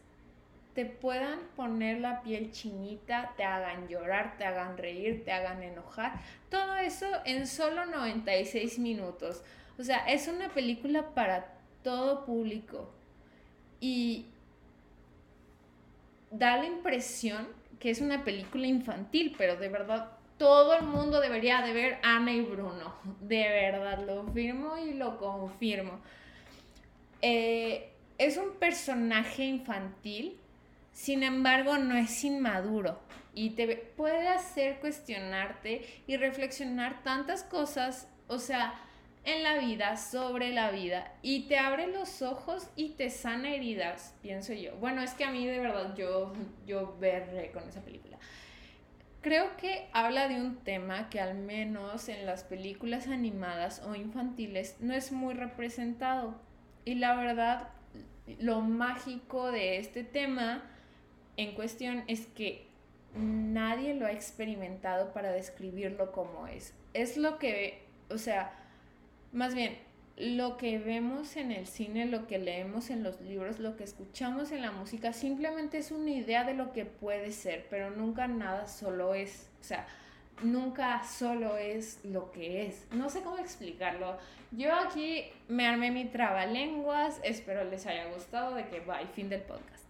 te 0.79 0.85
puedan 0.85 1.39
poner 1.57 1.99
la 1.99 2.21
piel 2.21 2.53
chinita, 2.53 3.33
te 3.35 3.43
hagan 3.43 3.89
llorar, 3.89 4.37
te 4.37 4.45
hagan 4.45 4.77
reír, 4.77 5.25
te 5.25 5.33
hagan 5.33 5.61
enojar. 5.61 6.13
Todo 6.49 6.77
eso 6.77 7.05
en 7.25 7.47
solo 7.47 7.85
96 7.85 8.79
minutos. 8.79 9.43
O 9.77 9.83
sea, 9.83 10.07
es 10.07 10.29
una 10.29 10.47
película 10.47 11.09
para 11.13 11.51
todo 11.83 12.23
público. 12.23 12.89
Y 13.81 14.27
da 16.31 16.55
la 16.55 16.67
impresión 16.67 17.49
que 17.77 17.89
es 17.89 17.99
una 17.99 18.23
película 18.23 18.65
infantil, 18.65 19.35
pero 19.37 19.57
de 19.57 19.67
verdad 19.67 20.13
todo 20.37 20.75
el 20.75 20.85
mundo 20.85 21.19
debería 21.19 21.61
de 21.61 21.73
ver 21.73 21.97
Ana 22.03 22.31
y 22.31 22.39
Bruno. 22.39 22.95
De 23.19 23.49
verdad, 23.49 23.99
lo 24.07 24.31
firmo 24.31 24.77
y 24.77 24.93
lo 24.93 25.17
confirmo. 25.17 25.99
Eh, 27.21 27.91
es 28.17 28.37
un 28.37 28.53
personaje 28.53 29.43
infantil 29.43 30.38
sin 30.99 31.23
embargo, 31.23 31.77
no 31.77 31.95
es 31.95 32.25
inmaduro 32.25 32.99
y 33.33 33.51
te 33.51 33.77
puede 33.77 34.27
hacer 34.27 34.81
cuestionarte 34.81 35.85
y 36.07 36.17
reflexionar 36.17 37.03
tantas 37.03 37.43
cosas, 37.43 38.09
o 38.27 38.37
sea, 38.37 38.73
en 39.23 39.41
la 39.43 39.59
vida, 39.59 39.95
sobre 39.95 40.51
la 40.51 40.71
vida, 40.71 41.13
y 41.21 41.47
te 41.47 41.57
abre 41.57 41.87
los 41.87 42.21
ojos 42.21 42.67
y 42.75 42.89
te 42.95 43.09
sana 43.09 43.55
heridas, 43.55 44.13
pienso 44.21 44.51
yo. 44.51 44.75
Bueno, 44.75 45.01
es 45.01 45.13
que 45.13 45.23
a 45.23 45.31
mí 45.31 45.47
de 45.47 45.59
verdad 45.59 45.95
yo, 45.95 46.33
yo 46.67 46.97
veré 46.99 47.53
con 47.53 47.63
esa 47.69 47.79
película. 47.79 48.17
Creo 49.21 49.55
que 49.55 49.87
habla 49.93 50.27
de 50.27 50.35
un 50.35 50.57
tema 50.57 51.09
que 51.09 51.21
al 51.21 51.35
menos 51.35 52.09
en 52.09 52.25
las 52.25 52.43
películas 52.43 53.07
animadas 53.07 53.81
o 53.87 53.95
infantiles 53.95 54.75
no 54.81 54.93
es 54.93 55.13
muy 55.13 55.33
representado. 55.33 56.35
Y 56.83 56.95
la 56.95 57.15
verdad, 57.15 57.69
lo 58.37 58.59
mágico 58.59 59.49
de 59.53 59.77
este 59.77 60.03
tema 60.03 60.65
en 61.39 61.53
cuestión 61.53 62.03
es 62.07 62.27
que 62.27 62.67
nadie 63.15 63.93
lo 63.93 64.05
ha 64.05 64.11
experimentado 64.11 65.13
para 65.13 65.31
describirlo 65.31 66.11
como 66.11 66.47
es. 66.47 66.73
Es 66.93 67.15
lo 67.15 67.39
que, 67.39 67.81
o 68.09 68.17
sea, 68.17 68.51
más 69.31 69.55
bien, 69.55 69.77
lo 70.17 70.57
que 70.57 70.79
vemos 70.79 71.37
en 71.37 71.53
el 71.53 71.65
cine, 71.65 72.05
lo 72.07 72.27
que 72.27 72.39
leemos 72.39 72.89
en 72.89 73.03
los 73.03 73.21
libros, 73.21 73.59
lo 73.59 73.77
que 73.77 73.85
escuchamos 73.85 74.51
en 74.51 74.61
la 74.61 74.71
música, 74.71 75.13
simplemente 75.13 75.77
es 75.77 75.91
una 75.91 76.11
idea 76.11 76.43
de 76.43 76.55
lo 76.55 76.73
que 76.73 76.83
puede 76.83 77.31
ser, 77.31 77.67
pero 77.69 77.89
nunca 77.89 78.27
nada 78.27 78.67
solo 78.67 79.13
es. 79.13 79.49
O 79.61 79.63
sea, 79.63 79.87
nunca 80.43 81.03
solo 81.05 81.55
es 81.55 82.01
lo 82.03 82.33
que 82.33 82.67
es. 82.67 82.85
No 82.91 83.09
sé 83.09 83.21
cómo 83.21 83.37
explicarlo. 83.37 84.17
Yo 84.51 84.73
aquí 84.75 85.23
me 85.47 85.65
armé 85.65 85.89
mi 85.89 86.03
trabalenguas, 86.03 87.21
espero 87.23 87.63
les 87.63 87.85
haya 87.85 88.11
gustado 88.13 88.55
de 88.55 88.67
que 88.67 88.81
bye, 88.81 89.07
fin 89.13 89.29
del 89.29 89.41
podcast. 89.41 89.88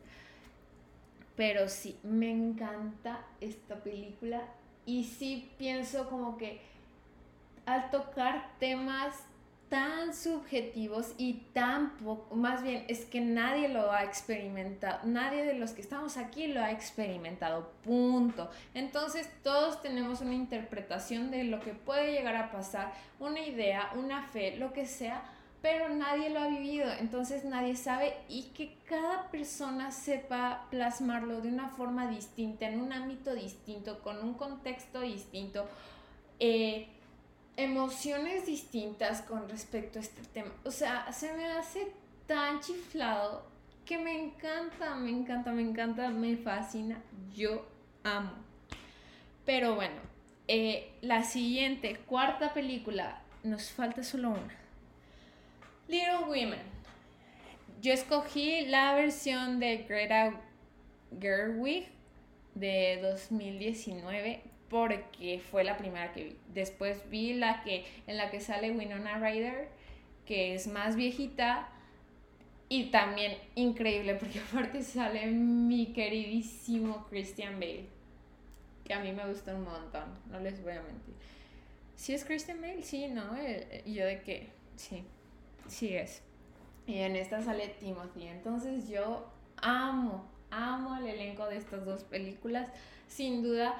Pero 1.39 1.69
sí, 1.69 1.97
me 2.03 2.29
encanta 2.29 3.25
esta 3.39 3.75
película 3.75 4.41
y 4.85 5.05
sí 5.05 5.49
pienso 5.57 6.09
como 6.09 6.35
que 6.35 6.59
al 7.65 7.89
tocar 7.91 8.49
temas 8.59 9.15
tan 9.69 10.13
subjetivos 10.13 11.13
y 11.17 11.45
tan 11.53 11.95
poco, 11.95 12.35
más 12.35 12.61
bien 12.61 12.83
es 12.89 13.05
que 13.05 13.21
nadie 13.21 13.69
lo 13.69 13.89
ha 13.89 14.03
experimentado, 14.03 14.99
nadie 15.05 15.45
de 15.45 15.53
los 15.53 15.71
que 15.71 15.79
estamos 15.79 16.17
aquí 16.17 16.47
lo 16.47 16.61
ha 16.61 16.71
experimentado, 16.71 17.71
punto. 17.85 18.49
Entonces 18.73 19.29
todos 19.41 19.81
tenemos 19.81 20.19
una 20.19 20.33
interpretación 20.33 21.31
de 21.31 21.45
lo 21.45 21.61
que 21.61 21.71
puede 21.73 22.11
llegar 22.11 22.35
a 22.35 22.51
pasar, 22.51 22.91
una 23.17 23.39
idea, 23.39 23.93
una 23.95 24.23
fe, 24.23 24.57
lo 24.57 24.73
que 24.73 24.85
sea, 24.85 25.23
pero 25.61 25.89
nadie 25.89 26.29
lo 26.29 26.39
ha 26.39 26.47
vivido, 26.47 26.89
entonces 26.99 27.43
nadie 27.43 27.75
sabe. 27.75 28.13
Y 28.29 28.43
que 28.55 28.77
cada 28.85 29.29
persona 29.29 29.91
sepa 29.91 30.67
plasmarlo 30.69 31.41
de 31.41 31.49
una 31.49 31.69
forma 31.69 32.09
distinta, 32.09 32.67
en 32.67 32.79
un 32.79 32.93
ámbito 32.93 33.33
distinto, 33.33 33.99
con 34.01 34.23
un 34.23 34.35
contexto 34.35 35.01
distinto, 35.01 35.67
eh, 36.39 36.87
emociones 37.57 38.45
distintas 38.45 39.21
con 39.21 39.49
respecto 39.49 39.99
a 39.99 40.01
este 40.01 40.21
tema. 40.33 40.51
O 40.63 40.71
sea, 40.71 41.11
se 41.11 41.33
me 41.33 41.45
hace 41.45 41.91
tan 42.25 42.61
chiflado 42.61 43.43
que 43.85 43.97
me 43.97 44.17
encanta, 44.17 44.95
me 44.95 45.09
encanta, 45.09 45.51
me 45.51 45.63
encanta, 45.63 46.09
me 46.09 46.37
fascina, 46.37 47.01
yo 47.35 47.65
amo. 48.03 48.31
Pero 49.45 49.75
bueno, 49.75 49.99
eh, 50.47 50.93
la 51.01 51.23
siguiente, 51.23 51.97
cuarta 52.05 52.53
película, 52.53 53.21
nos 53.43 53.71
falta 53.71 54.03
solo 54.03 54.29
una 54.29 54.59
Little 55.89 56.27
Women. 56.27 56.59
Yo 57.81 57.93
escogí 57.93 58.67
la 58.67 58.93
versión 58.93 59.59
de 59.59 59.77
Greta 59.77 60.39
Gerwig 61.19 61.87
de 62.53 62.99
2019 63.01 64.43
porque 64.69 65.41
fue 65.49 65.63
la 65.63 65.77
primera 65.77 66.13
que 66.13 66.25
vi. 66.25 66.37
Después 66.53 67.09
vi 67.09 67.33
la 67.33 67.63
que 67.63 67.85
en 68.05 68.17
la 68.17 68.29
que 68.29 68.39
sale 68.39 68.69
Winona 68.69 69.17
Ryder, 69.17 69.69
que 70.27 70.53
es 70.53 70.67
más 70.67 70.95
viejita 70.95 71.69
y 72.67 72.91
también 72.91 73.35
increíble 73.55 74.13
porque 74.13 74.39
aparte 74.51 74.83
sale 74.83 75.25
mi 75.25 75.87
queridísimo 75.87 77.07
Christian 77.09 77.59
Bale, 77.59 77.87
que 78.85 78.93
a 78.93 78.99
mí 78.99 79.11
me 79.11 79.25
gusta 79.27 79.55
un 79.55 79.63
montón, 79.63 80.03
no 80.29 80.39
les 80.39 80.61
voy 80.61 80.73
a 80.73 80.83
mentir. 80.83 81.15
¿Sí 81.95 82.13
es 82.13 82.23
Christian 82.23 82.61
Bale? 82.61 82.83
Sí, 82.83 83.07
¿no? 83.07 83.35
Eh, 83.35 83.67
eh, 83.71 83.83
¿Y 83.87 83.95
yo 83.95 84.05
de 84.05 84.21
qué? 84.21 84.49
Sí. 84.75 85.03
Sí 85.69 85.95
es. 85.95 86.21
Y 86.85 86.97
en 86.99 87.15
esta 87.15 87.41
sale 87.41 87.69
Timothy. 87.79 88.27
Entonces 88.27 88.89
yo 88.89 89.31
amo, 89.61 90.25
amo 90.49 90.97
el 90.97 91.07
elenco 91.07 91.45
de 91.45 91.57
estas 91.57 91.85
dos 91.85 92.03
películas, 92.03 92.69
sin 93.07 93.43
duda. 93.43 93.75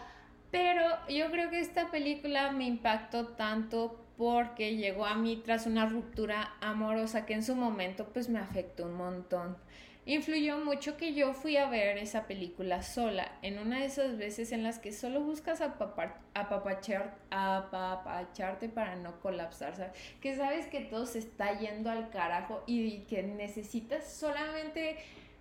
Pero 0.51 0.81
yo 1.09 1.29
creo 1.31 1.49
que 1.49 1.59
esta 1.59 1.91
película 1.91 2.51
me 2.51 2.65
impactó 2.65 3.27
tanto 3.29 3.99
porque 4.17 4.75
llegó 4.75 5.05
a 5.05 5.15
mí 5.15 5.41
tras 5.43 5.65
una 5.65 5.87
ruptura 5.87 6.53
amorosa 6.61 7.25
que 7.25 7.33
en 7.33 7.43
su 7.43 7.55
momento 7.55 8.07
pues 8.11 8.29
me 8.29 8.39
afectó 8.39 8.85
un 8.85 8.95
montón 8.95 9.57
influyó 10.05 10.57
mucho 10.57 10.97
que 10.97 11.13
yo 11.13 11.33
fui 11.33 11.57
a 11.57 11.69
ver 11.69 11.97
esa 11.97 12.25
película 12.25 12.81
sola, 12.81 13.31
en 13.41 13.59
una 13.59 13.79
de 13.79 13.85
esas 13.85 14.17
veces 14.17 14.51
en 14.51 14.63
las 14.63 14.79
que 14.79 14.91
solo 14.91 15.21
buscas 15.21 15.61
apapachar, 15.61 17.15
apapacharte 17.29 18.69
para 18.69 18.95
no 18.95 19.19
colapsar, 19.19 19.75
¿sabes? 19.75 19.91
Que 20.21 20.35
sabes 20.35 20.67
que 20.67 20.81
todo 20.81 21.05
se 21.05 21.19
está 21.19 21.59
yendo 21.59 21.89
al 21.91 22.09
carajo 22.09 22.63
y 22.65 23.01
que 23.01 23.23
necesitas 23.23 24.11
solamente 24.11 24.97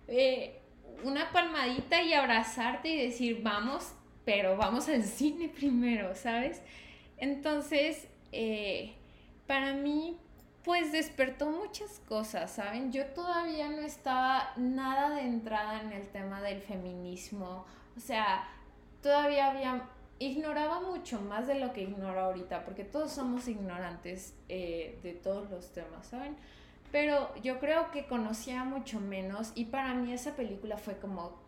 eh, 0.07 0.59
una 1.03 1.31
palmadita 1.31 2.01
y 2.01 2.13
abrazarte 2.13 2.89
y 2.89 2.97
decir, 2.97 3.41
vamos, 3.41 3.93
pero 4.25 4.57
vamos 4.57 4.87
al 4.89 5.03
cine 5.03 5.49
primero, 5.49 6.13
¿sabes? 6.15 6.61
Entonces, 7.17 8.07
eh, 8.31 8.93
para 9.47 9.73
mí 9.73 10.17
pues 10.63 10.91
despertó 10.91 11.49
muchas 11.49 11.99
cosas, 12.07 12.51
¿saben? 12.51 12.91
Yo 12.91 13.05
todavía 13.07 13.69
no 13.69 13.81
estaba 13.81 14.51
nada 14.57 15.11
de 15.11 15.21
entrada 15.21 15.81
en 15.81 15.93
el 15.93 16.07
tema 16.09 16.41
del 16.41 16.61
feminismo, 16.61 17.65
o 17.95 17.99
sea, 17.99 18.47
todavía 19.01 19.49
había, 19.49 19.89
ignoraba 20.19 20.81
mucho 20.81 21.21
más 21.21 21.47
de 21.47 21.55
lo 21.55 21.71
que 21.71 21.83
ignoro 21.83 22.19
ahorita, 22.19 22.65
porque 22.65 22.83
todos 22.83 23.11
somos 23.11 23.47
ignorantes 23.47 24.35
eh, 24.49 24.99
de 25.01 25.13
todos 25.13 25.49
los 25.49 25.71
temas, 25.71 26.07
¿saben? 26.07 26.35
Pero 26.91 27.33
yo 27.41 27.59
creo 27.59 27.91
que 27.91 28.07
conocía 28.07 28.63
mucho 28.63 28.99
menos 28.99 29.51
y 29.55 29.65
para 29.65 29.93
mí 29.93 30.11
esa 30.11 30.35
película 30.35 30.77
fue 30.77 30.97
como, 30.97 31.39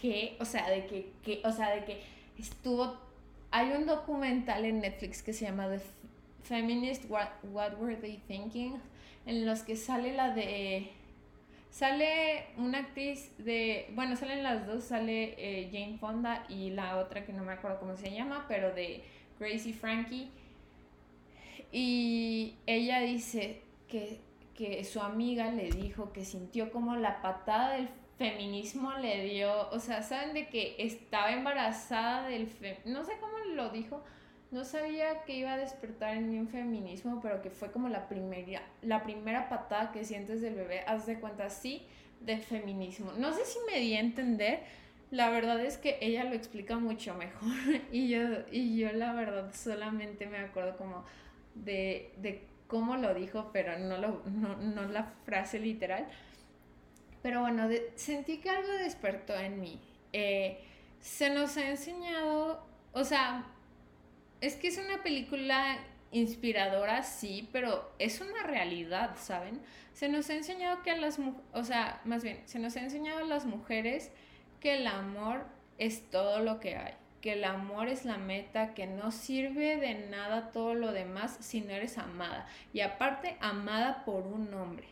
¿qué? 0.00 0.36
O 0.40 0.44
sea, 0.44 0.68
de 0.68 0.86
que, 0.86 1.12
que 1.22 1.40
o 1.44 1.52
sea, 1.52 1.70
de 1.70 1.84
que 1.84 2.02
estuvo, 2.36 2.98
hay 3.52 3.70
un 3.72 3.86
documental 3.86 4.64
en 4.64 4.80
Netflix 4.80 5.22
que 5.22 5.32
se 5.32 5.44
llama 5.44 5.68
The 5.68 5.80
Feminist, 6.42 7.04
What, 7.08 7.28
What 7.44 7.78
Were 7.78 7.96
They 7.96 8.22
Thinking, 8.26 8.80
en 9.26 9.46
los 9.46 9.62
que 9.62 9.76
sale 9.76 10.14
la 10.14 10.34
de 10.34 10.90
Sale 11.70 12.46
una 12.56 12.78
actriz 12.78 13.32
de, 13.38 13.90
bueno, 13.94 14.16
salen 14.16 14.42
las 14.42 14.66
dos, 14.66 14.84
sale 14.84 15.34
eh, 15.38 15.70
Jane 15.72 15.98
Fonda 15.98 16.44
y 16.48 16.70
la 16.70 16.96
otra 16.96 17.24
que 17.24 17.32
no 17.32 17.44
me 17.44 17.52
acuerdo 17.52 17.78
cómo 17.78 17.96
se 17.96 18.10
llama, 18.10 18.44
pero 18.48 18.74
de 18.74 19.04
Gracie 19.38 19.72
Frankie. 19.72 20.30
Y 21.70 22.56
ella 22.66 23.00
dice 23.00 23.62
que, 23.86 24.20
que 24.56 24.82
su 24.82 25.00
amiga 25.00 25.52
le 25.52 25.70
dijo 25.70 26.12
que 26.12 26.24
sintió 26.24 26.72
como 26.72 26.96
la 26.96 27.22
patada 27.22 27.76
del 27.76 27.88
feminismo 28.18 28.92
le 28.98 29.24
dio, 29.24 29.70
o 29.70 29.78
sea, 29.78 30.02
saben 30.02 30.34
de 30.34 30.48
que 30.48 30.74
estaba 30.78 31.30
embarazada 31.30 32.28
del, 32.28 32.48
no 32.84 33.04
sé 33.04 33.12
cómo 33.20 33.38
lo 33.54 33.70
dijo, 33.70 34.02
no 34.50 34.64
sabía 34.64 35.22
que 35.24 35.36
iba 35.36 35.52
a 35.52 35.58
despertar 35.58 36.16
en 36.16 36.30
mí 36.30 36.38
un 36.38 36.48
feminismo, 36.48 37.20
pero 37.22 37.40
que 37.40 37.50
fue 37.50 37.70
como 37.70 37.88
la 37.88 38.08
primera, 38.08 38.62
la 38.82 39.02
primera 39.02 39.48
patada 39.48 39.92
que 39.92 40.04
sientes 40.04 40.40
del 40.40 40.54
bebé, 40.54 40.80
haz 40.86 41.06
de 41.06 41.20
cuenta, 41.20 41.48
sí, 41.50 41.86
de 42.20 42.38
feminismo. 42.38 43.12
No 43.12 43.32
sé 43.32 43.44
si 43.44 43.58
me 43.70 43.78
di 43.78 43.94
a 43.94 44.00
entender, 44.00 44.60
la 45.10 45.30
verdad 45.30 45.60
es 45.60 45.78
que 45.78 45.98
ella 46.00 46.24
lo 46.24 46.34
explica 46.34 46.78
mucho 46.78 47.14
mejor 47.14 47.52
y 47.92 48.08
yo, 48.08 48.20
y 48.50 48.76
yo 48.76 48.92
la 48.92 49.12
verdad 49.12 49.54
solamente 49.54 50.26
me 50.26 50.38
acuerdo 50.38 50.76
como 50.76 51.04
de, 51.54 52.12
de 52.18 52.44
cómo 52.66 52.96
lo 52.96 53.14
dijo, 53.14 53.50
pero 53.52 53.78
no, 53.78 53.98
lo, 53.98 54.22
no, 54.26 54.56
no 54.56 54.82
la 54.88 55.04
frase 55.24 55.60
literal. 55.60 56.06
Pero 57.22 57.40
bueno, 57.42 57.68
sentí 57.96 58.38
que 58.38 58.50
algo 58.50 58.72
despertó 58.72 59.34
en 59.36 59.60
mí. 59.60 59.80
Eh, 60.12 60.60
se 61.00 61.30
nos 61.30 61.56
ha 61.56 61.68
enseñado, 61.68 62.64
o 62.92 63.04
sea, 63.04 63.46
es 64.40 64.56
que 64.56 64.68
es 64.68 64.78
una 64.78 65.02
película 65.02 65.78
inspiradora, 66.12 67.02
sí, 67.02 67.48
pero 67.52 67.92
es 67.98 68.20
una 68.20 68.42
realidad, 68.42 69.16
¿saben? 69.16 69.60
Se 69.92 70.08
nos 70.08 70.28
ha 70.30 70.34
enseñado 70.34 70.82
que 70.82 70.90
a 70.90 70.96
las 70.96 71.18
mujeres, 71.18 71.46
o 71.52 71.64
sea, 71.64 72.00
más 72.04 72.22
bien, 72.22 72.40
se 72.46 72.58
nos 72.58 72.76
ha 72.76 72.80
enseñado 72.80 73.20
a 73.20 73.26
las 73.26 73.44
mujeres 73.44 74.10
que 74.60 74.78
el 74.78 74.86
amor 74.86 75.46
es 75.78 76.10
todo 76.10 76.40
lo 76.40 76.58
que 76.58 76.76
hay, 76.76 76.94
que 77.20 77.34
el 77.34 77.44
amor 77.44 77.88
es 77.88 78.04
la 78.04 78.18
meta, 78.18 78.74
que 78.74 78.86
no 78.86 79.10
sirve 79.10 79.76
de 79.76 79.94
nada 80.08 80.50
todo 80.50 80.74
lo 80.74 80.92
demás 80.92 81.36
si 81.40 81.60
no 81.60 81.70
eres 81.70 81.98
amada, 81.98 82.46
y 82.72 82.80
aparte 82.80 83.36
amada 83.40 84.04
por 84.04 84.26
un 84.26 84.52
hombre. 84.54 84.88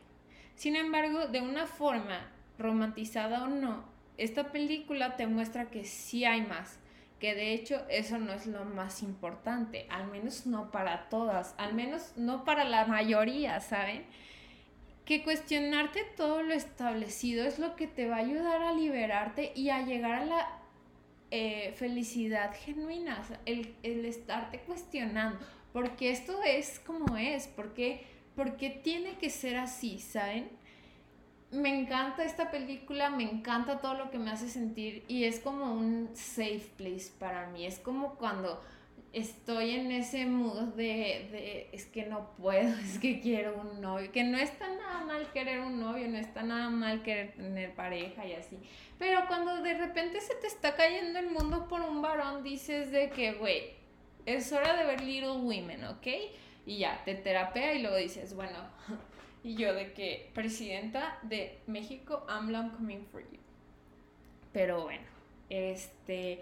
Sin 0.54 0.76
embargo, 0.76 1.26
de 1.26 1.40
una 1.40 1.66
forma 1.66 2.28
romantizada 2.58 3.44
o 3.44 3.48
no, 3.48 3.84
esta 4.16 4.50
película 4.50 5.16
te 5.16 5.26
muestra 5.26 5.70
que 5.70 5.84
sí 5.84 6.24
hay 6.24 6.42
más, 6.42 6.78
que 7.18 7.34
de 7.34 7.52
hecho 7.52 7.80
eso 7.88 8.18
no 8.18 8.32
es 8.32 8.46
lo 8.46 8.64
más 8.64 9.02
importante, 9.02 9.86
al 9.90 10.08
menos 10.08 10.46
no 10.46 10.70
para 10.70 11.08
todas, 11.08 11.54
al 11.58 11.74
menos 11.74 12.12
no 12.16 12.44
para 12.44 12.64
la 12.64 12.86
mayoría, 12.86 13.60
¿saben? 13.60 14.04
Que 15.04 15.24
cuestionarte 15.24 16.04
todo 16.16 16.42
lo 16.42 16.54
establecido 16.54 17.44
es 17.44 17.58
lo 17.58 17.74
que 17.76 17.86
te 17.86 18.08
va 18.08 18.16
a 18.16 18.20
ayudar 18.20 18.62
a 18.62 18.72
liberarte 18.72 19.52
y 19.54 19.70
a 19.70 19.84
llegar 19.84 20.12
a 20.12 20.24
la 20.24 20.58
eh, 21.30 21.74
felicidad 21.76 22.54
genuina, 22.54 23.22
el, 23.46 23.74
el, 23.82 24.04
estarte 24.04 24.60
cuestionando, 24.60 25.38
porque 25.72 26.10
esto 26.10 26.42
es 26.44 26.78
como 26.78 27.16
es, 27.16 27.48
porque, 27.48 28.06
porque 28.36 28.70
tiene 28.70 29.18
que 29.18 29.28
ser 29.28 29.56
así, 29.56 29.98
¿saben? 29.98 30.48
Me 31.50 31.80
encanta 31.80 32.24
esta 32.24 32.50
película, 32.50 33.10
me 33.10 33.24
encanta 33.24 33.78
todo 33.78 33.94
lo 33.94 34.10
que 34.10 34.18
me 34.18 34.30
hace 34.30 34.48
sentir 34.48 35.04
y 35.08 35.24
es 35.24 35.40
como 35.40 35.72
un 35.72 36.10
safe 36.14 36.70
place 36.76 37.10
para 37.18 37.46
mí. 37.48 37.64
Es 37.64 37.78
como 37.78 38.16
cuando 38.16 38.62
estoy 39.12 39.70
en 39.70 39.90
ese 39.90 40.26
mood 40.26 40.74
de, 40.74 41.28
de, 41.32 41.68
es 41.72 41.86
que 41.86 42.04
no 42.04 42.30
puedo, 42.36 42.76
es 42.84 42.98
que 42.98 43.20
quiero 43.20 43.60
un 43.60 43.80
novio, 43.80 44.12
que 44.12 44.24
no 44.24 44.38
está 44.38 44.68
nada 44.68 45.04
mal 45.04 45.30
querer 45.32 45.60
un 45.60 45.80
novio, 45.80 46.06
no 46.08 46.18
está 46.18 46.42
nada 46.42 46.68
mal 46.68 47.02
querer 47.02 47.32
tener 47.32 47.74
pareja 47.74 48.26
y 48.26 48.34
así. 48.34 48.58
Pero 48.98 49.26
cuando 49.26 49.62
de 49.62 49.74
repente 49.74 50.20
se 50.20 50.34
te 50.34 50.46
está 50.46 50.74
cayendo 50.76 51.18
el 51.18 51.30
mundo 51.30 51.68
por 51.68 51.80
un 51.80 52.02
varón, 52.02 52.42
dices 52.42 52.90
de 52.90 53.10
que, 53.10 53.32
güey, 53.32 53.78
es 54.26 54.52
hora 54.52 54.76
de 54.76 54.84
ver 54.84 55.02
Little 55.02 55.38
Women, 55.38 55.84
¿ok? 55.84 56.06
Y 56.66 56.78
ya, 56.78 57.02
te 57.04 57.14
terapea 57.14 57.72
y 57.72 57.80
luego 57.80 57.96
dices, 57.96 58.34
bueno, 58.34 58.58
y 59.48 59.54
yo 59.54 59.72
de 59.72 59.94
que, 59.94 60.30
presidenta 60.34 61.18
de 61.22 61.58
México, 61.66 62.26
I'm 62.28 62.70
coming 62.72 63.06
for 63.10 63.22
you. 63.22 63.38
Pero 64.52 64.82
bueno, 64.82 65.06
este... 65.48 66.40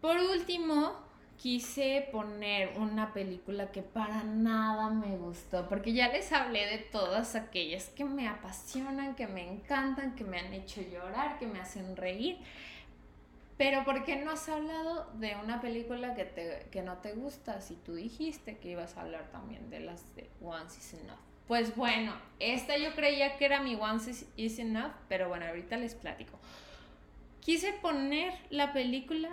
Por 0.00 0.16
último, 0.18 0.92
quise 1.36 2.08
poner 2.12 2.78
una 2.78 3.12
película 3.12 3.72
que 3.72 3.82
para 3.82 4.22
nada 4.22 4.90
me 4.90 5.16
gustó, 5.16 5.68
porque 5.68 5.92
ya 5.92 6.12
les 6.12 6.30
hablé 6.30 6.64
de 6.66 6.78
todas 6.78 7.34
aquellas 7.34 7.88
que 7.88 8.04
me 8.04 8.28
apasionan, 8.28 9.16
que 9.16 9.26
me 9.26 9.42
encantan, 9.42 10.14
que 10.14 10.22
me 10.22 10.38
han 10.38 10.52
hecho 10.52 10.80
llorar, 10.80 11.40
que 11.40 11.48
me 11.48 11.58
hacen 11.58 11.96
reír. 11.96 12.38
Pero 13.58 13.84
¿por 13.84 14.04
qué 14.04 14.14
no 14.14 14.30
has 14.30 14.48
hablado 14.48 15.10
de 15.14 15.34
una 15.42 15.60
película 15.60 16.14
que, 16.14 16.24
te, 16.24 16.68
que 16.70 16.82
no 16.82 16.98
te 16.98 17.14
gusta 17.14 17.60
si 17.60 17.74
tú 17.74 17.96
dijiste 17.96 18.58
que 18.58 18.70
ibas 18.70 18.96
a 18.96 19.00
hablar 19.00 19.28
también 19.32 19.70
de 19.70 19.80
las 19.80 20.14
de 20.14 20.30
Once 20.40 20.78
is 20.78 20.94
Enough? 21.02 21.33
Pues 21.46 21.76
bueno, 21.76 22.14
esta 22.40 22.76
yo 22.78 22.94
creía 22.94 23.36
que 23.36 23.44
era 23.44 23.60
mi 23.60 23.74
Once 23.74 24.26
is, 24.36 24.58
Enough, 24.58 24.92
pero 25.08 25.28
bueno, 25.28 25.46
ahorita 25.46 25.76
les 25.76 25.94
platico. 25.94 26.38
Quise 27.40 27.74
poner 27.74 28.32
la 28.48 28.72
película 28.72 29.28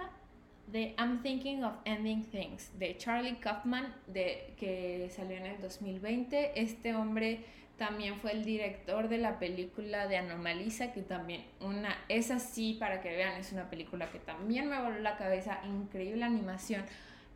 de 0.67 0.93
I'm 0.97 1.21
Thinking 1.21 1.63
of 1.63 1.73
Ending 1.85 2.25
Things 2.25 2.77
de 2.77 2.97
Charlie 2.97 3.37
Kaufman 3.37 3.93
de, 4.07 4.53
que 4.57 5.09
salió 5.09 5.37
en 5.37 5.45
el 5.45 5.61
2020. 5.61 6.61
Este 6.61 6.93
hombre 6.93 7.45
también 7.77 8.17
fue 8.19 8.33
el 8.33 8.43
director 8.43 9.07
de 9.07 9.17
la 9.17 9.39
película 9.39 10.07
de 10.07 10.17
Anomalisa, 10.17 10.91
que 10.91 11.01
también 11.01 11.45
una, 11.61 11.97
es 12.09 12.29
así 12.29 12.73
para 12.73 13.01
que 13.01 13.09
vean, 13.09 13.39
es 13.39 13.53
una 13.53 13.69
película 13.69 14.11
que 14.11 14.19
también 14.19 14.69
me 14.69 14.79
voló 14.81 14.99
la 14.99 15.17
cabeza, 15.17 15.61
increíble 15.65 16.23
animación, 16.25 16.83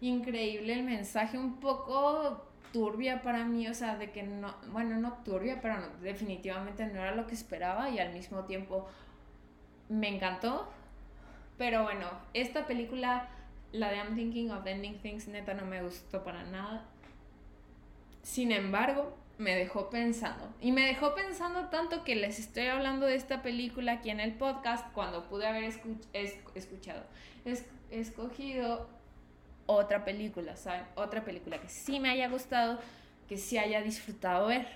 increíble 0.02 0.74
el 0.74 0.84
mensaje, 0.84 1.38
un 1.38 1.60
poco 1.60 2.46
turbia 2.76 3.22
para 3.22 3.46
mí, 3.46 3.70
o 3.70 3.74
sea, 3.74 3.96
de 3.96 4.12
que 4.12 4.24
no, 4.24 4.54
bueno, 4.74 4.98
no 4.98 5.14
turbia, 5.24 5.62
pero 5.62 5.78
definitivamente 6.02 6.86
no 6.86 7.00
era 7.00 7.16
lo 7.16 7.26
que 7.26 7.34
esperaba 7.34 7.90
y 7.90 8.00
al 8.00 8.12
mismo 8.12 8.44
tiempo 8.44 8.86
me 9.88 10.10
encantó. 10.14 10.68
Pero 11.58 11.84
bueno, 11.84 12.10
esta 12.34 12.68
película, 12.68 13.30
la 13.72 13.92
de 13.92 13.96
I'm 13.96 14.14
Thinking 14.14 14.52
of 14.52 14.68
Ending 14.68 15.00
Things, 15.00 15.30
neta 15.30 15.54
no 15.54 15.66
me 15.66 15.82
gustó 15.82 16.22
para 16.26 16.44
nada. 16.44 16.84
Sin 18.24 18.52
embargo, 18.52 19.16
me 19.38 19.56
dejó 19.56 19.90
pensando. 19.90 20.54
Y 20.60 20.74
me 20.74 20.86
dejó 20.86 21.16
pensando 21.16 21.70
tanto 21.70 22.04
que 22.04 22.16
les 22.16 22.40
estoy 22.40 22.68
hablando 22.68 23.06
de 23.06 23.16
esta 23.16 23.42
película 23.42 23.94
aquí 23.94 24.10
en 24.10 24.20
el 24.20 24.34
podcast 24.34 24.86
cuando 24.92 25.30
pude 25.30 25.48
haber 25.48 25.64
escuchado, 25.64 27.04
escogido 27.90 28.90
otra 29.66 30.06
película, 30.06 30.56
¿saben? 30.56 30.84
Otra 30.96 31.24
película 31.24 31.60
que 31.60 31.70
sí 31.70 32.00
me 32.00 32.10
haya 32.10 32.28
gustado, 32.28 32.80
que 33.28 33.38
sí 33.38 33.58
haya 33.58 33.82
disfrutado 33.82 34.48
ver. 34.48 34.68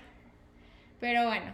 Pero 0.98 1.26
bueno, 1.26 1.52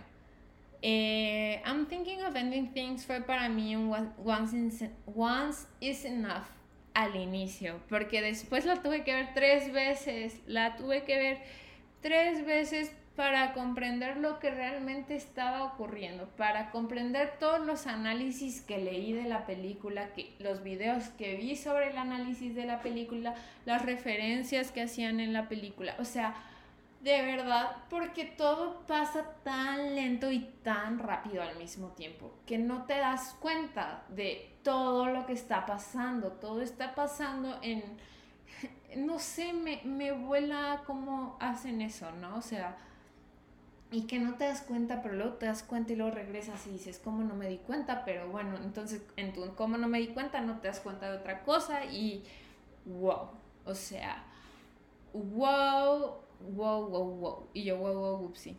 eh, 0.83 1.62
I'm 1.64 1.87
Thinking 1.87 2.22
of 2.22 2.35
Ending 2.35 2.72
Things 2.72 3.07
fue 3.07 3.20
para 3.20 3.49
mí 3.49 3.77
un 3.77 3.92
once, 4.25 4.90
once 5.07 5.66
is 5.81 6.05
enough 6.05 6.46
al 6.94 7.14
inicio, 7.14 7.81
porque 7.88 8.22
después 8.22 8.64
la 8.64 8.83
tuve 8.83 9.05
que 9.05 9.14
ver 9.14 9.35
tres 9.35 9.72
veces, 9.72 10.40
la 10.46 10.77
tuve 10.77 11.05
que 11.05 11.16
ver 11.16 11.38
tres 12.01 12.44
veces 12.46 12.90
para 13.16 13.55
comprender 13.55 14.18
lo 14.18 14.38
que 14.38 14.50
realmente 14.50 15.16
estaba 15.16 15.64
ocurriendo, 15.64 16.29
para 16.37 16.70
comprender 16.70 17.38
todos 17.40 17.66
los 17.66 17.87
análisis 17.87 18.61
que 18.61 18.76
leí 18.76 19.14
de 19.14 19.24
la 19.24 19.46
película, 19.46 20.12
que, 20.12 20.35
los 20.38 20.62
videos 20.62 21.09
que 21.16 21.35
vi 21.35 21.57
sobre 21.57 21.90
el 21.90 21.96
análisis 21.96 22.55
de 22.55 22.66
la 22.66 22.83
película, 22.83 23.35
las 23.64 23.87
referencias 23.87 24.70
que 24.70 24.83
hacían 24.83 25.18
en 25.18 25.33
la 25.33 25.48
película. 25.48 25.96
O 25.98 26.05
sea, 26.05 26.35
de 27.00 27.22
verdad, 27.22 27.76
porque 27.88 28.26
todo 28.26 28.81
pasa 28.87 29.24
tan 29.42 29.94
lento 29.94 30.31
y 30.31 30.40
tan 30.62 30.98
rápido 30.98 31.42
al 31.42 31.57
mismo 31.57 31.88
tiempo, 31.92 32.35
que 32.44 32.59
no 32.59 32.85
te 32.85 32.98
das 32.98 33.35
cuenta 33.40 34.02
de 34.11 34.52
todo 34.62 35.07
lo 35.07 35.24
que 35.24 35.33
está 35.33 35.64
pasando. 35.64 36.33
Todo 36.33 36.61
está 36.61 36.94
pasando 36.94 37.59
en, 37.62 37.83
no 38.96 39.18
sé, 39.18 39.55
me, 39.55 39.81
me 39.85 40.12
vuela 40.12 40.83
cómo 40.87 41.38
hacen 41.40 41.81
eso, 41.81 42.11
¿no? 42.11 42.37
O 42.37 42.42
sea, 42.42 42.76
y 43.90 44.03
que 44.03 44.18
no 44.18 44.35
te 44.35 44.44
das 44.44 44.62
cuenta, 44.62 45.01
pero 45.03 45.14
luego 45.14 45.35
te 45.35 45.46
das 45.46 45.62
cuenta 45.62 45.92
y 45.92 45.96
luego 45.96 46.12
regresas 46.12 46.66
y 46.66 46.70
dices, 46.70 47.01
¿cómo 47.03 47.22
no 47.22 47.35
me 47.35 47.49
di 47.49 47.59
cuenta? 47.59 48.05
Pero 48.05 48.29
bueno, 48.29 48.57
entonces 48.57 49.03
en 49.16 49.33
tu 49.33 49.55
¿cómo 49.55 49.77
no 49.77 49.88
me 49.88 50.01
di 50.01 50.09
cuenta? 50.09 50.40
No 50.40 50.59
te 50.59 50.68
das 50.68 50.81
cuenta 50.81 51.11
de 51.11 51.18
otra 51.18 51.42
cosa 51.42 51.85
y 51.85 52.25
wow, 52.85 53.31
o 53.64 53.75
sea, 53.75 54.25
wow, 55.12 56.16
wow, 56.40 56.88
wow, 56.88 57.11
wow. 57.16 57.46
Y 57.55 57.64
yo, 57.64 57.79
wow, 57.79 57.94
wow, 57.94 58.25
upsi. 58.25 58.57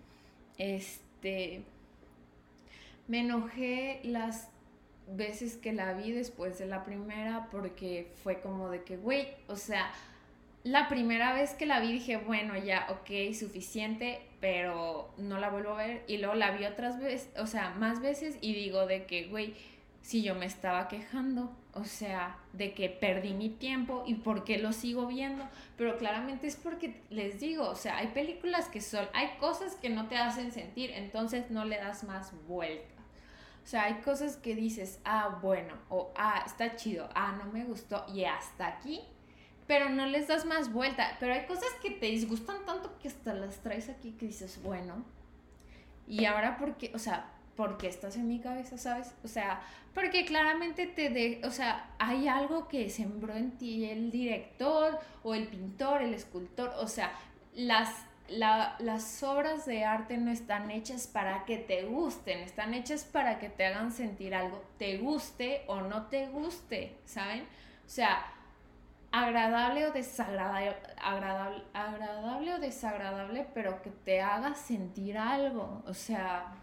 Este, 0.57 1.63
me 3.07 3.19
enojé 3.19 3.99
las 4.03 4.49
veces 5.07 5.57
que 5.57 5.73
la 5.73 5.93
vi 5.93 6.11
después 6.11 6.57
de 6.57 6.65
la 6.65 6.83
primera 6.83 7.49
porque 7.51 8.13
fue 8.23 8.41
como 8.41 8.69
de 8.69 8.83
que, 8.83 8.97
güey, 8.97 9.27
o 9.47 9.55
sea, 9.55 9.91
la 10.67 10.89
primera 10.89 11.33
vez 11.33 11.53
que 11.53 11.65
la 11.65 11.79
vi 11.79 11.93
dije, 11.93 12.17
bueno, 12.17 12.57
ya, 12.57 12.87
ok, 12.89 13.33
suficiente, 13.33 14.19
pero 14.41 15.13
no 15.17 15.39
la 15.39 15.49
vuelvo 15.49 15.71
a 15.71 15.77
ver. 15.77 16.03
Y 16.07 16.17
luego 16.17 16.35
la 16.35 16.51
vi 16.51 16.65
otras 16.65 16.99
veces, 16.99 17.29
o 17.39 17.47
sea, 17.47 17.69
más 17.71 18.01
veces 18.01 18.37
y 18.41 18.53
digo 18.53 18.85
de 18.85 19.05
que, 19.05 19.27
güey, 19.27 19.53
si 20.01 20.23
yo 20.23 20.35
me 20.35 20.45
estaba 20.45 20.89
quejando, 20.89 21.55
o 21.73 21.85
sea, 21.85 22.37
de 22.51 22.73
que 22.73 22.89
perdí 22.89 23.33
mi 23.33 23.49
tiempo 23.49 24.03
y 24.05 24.15
por 24.15 24.43
qué 24.43 24.57
lo 24.57 24.73
sigo 24.73 25.07
viendo, 25.07 25.47
pero 25.77 25.97
claramente 25.97 26.47
es 26.47 26.57
porque 26.57 27.01
les 27.09 27.39
digo, 27.39 27.69
o 27.69 27.75
sea, 27.75 27.97
hay 27.97 28.07
películas 28.07 28.67
que 28.67 28.81
son, 28.81 29.07
hay 29.13 29.37
cosas 29.39 29.75
que 29.75 29.89
no 29.89 30.07
te 30.09 30.17
hacen 30.17 30.51
sentir, 30.51 30.91
entonces 30.91 31.49
no 31.49 31.63
le 31.63 31.77
das 31.77 32.03
más 32.03 32.33
vuelta. 32.45 32.93
O 33.63 33.67
sea, 33.67 33.83
hay 33.83 33.95
cosas 34.01 34.35
que 34.35 34.53
dices, 34.53 34.99
ah, 35.05 35.39
bueno, 35.41 35.73
o 35.89 36.11
ah, 36.17 36.43
está 36.45 36.75
chido, 36.75 37.07
ah, 37.15 37.37
no 37.41 37.51
me 37.51 37.63
gustó, 37.63 38.05
y 38.13 38.25
hasta 38.25 38.67
aquí, 38.67 39.01
pero 39.67 39.89
no 39.89 40.05
les 40.05 40.27
das 40.27 40.45
más 40.45 40.71
vuelta. 40.71 41.17
Pero 41.19 41.33
hay 41.33 41.45
cosas 41.45 41.69
que 41.81 41.91
te 41.91 42.07
disgustan 42.07 42.65
tanto 42.65 42.97
que 42.99 43.09
hasta 43.09 43.33
las 43.33 43.57
traes 43.57 43.89
aquí 43.89 44.11
que 44.13 44.27
dices, 44.27 44.61
bueno, 44.63 45.05
y 46.07 46.25
ahora 46.25 46.57
porque, 46.57 46.91
o 46.95 46.99
sea, 46.99 47.31
porque 47.55 47.87
estás 47.87 48.15
en 48.15 48.27
mi 48.27 48.39
cabeza, 48.39 48.77
¿sabes? 48.77 49.13
O 49.23 49.27
sea, 49.27 49.61
porque 49.93 50.25
claramente 50.25 50.87
te 50.87 51.09
de, 51.09 51.41
o 51.43 51.51
sea, 51.51 51.93
hay 51.99 52.27
algo 52.27 52.67
que 52.67 52.89
sembró 52.89 53.35
en 53.35 53.57
ti 53.57 53.85
el 53.85 54.11
director 54.11 54.99
o 55.23 55.33
el 55.33 55.47
pintor, 55.47 56.01
el 56.01 56.13
escultor, 56.13 56.71
o 56.79 56.87
sea, 56.87 57.11
las 57.53 57.89
las 58.29 59.23
obras 59.23 59.65
de 59.65 59.85
arte 59.85 60.17
no 60.17 60.31
están 60.31 60.69
hechas 60.69 61.07
para 61.07 61.45
que 61.45 61.57
te 61.57 61.83
gusten, 61.83 62.39
están 62.39 62.73
hechas 62.73 63.05
para 63.05 63.39
que 63.39 63.49
te 63.49 63.65
hagan 63.65 63.91
sentir 63.93 64.35
algo, 64.35 64.61
te 64.77 64.97
guste 64.97 65.63
o 65.67 65.81
no 65.81 66.07
te 66.07 66.27
guste, 66.27 66.97
¿saben? 67.05 67.43
O 67.85 67.89
sea, 67.89 68.25
agradable 69.11 69.87
o 69.87 69.91
desagradable, 69.91 70.75
agradable, 71.01 71.63
agradable 71.73 72.53
o 72.53 72.59
desagradable, 72.59 73.47
pero 73.53 73.81
que 73.81 73.89
te 73.89 74.21
haga 74.21 74.53
sentir 74.55 75.17
algo, 75.17 75.83
o 75.87 75.93
sea, 75.93 76.53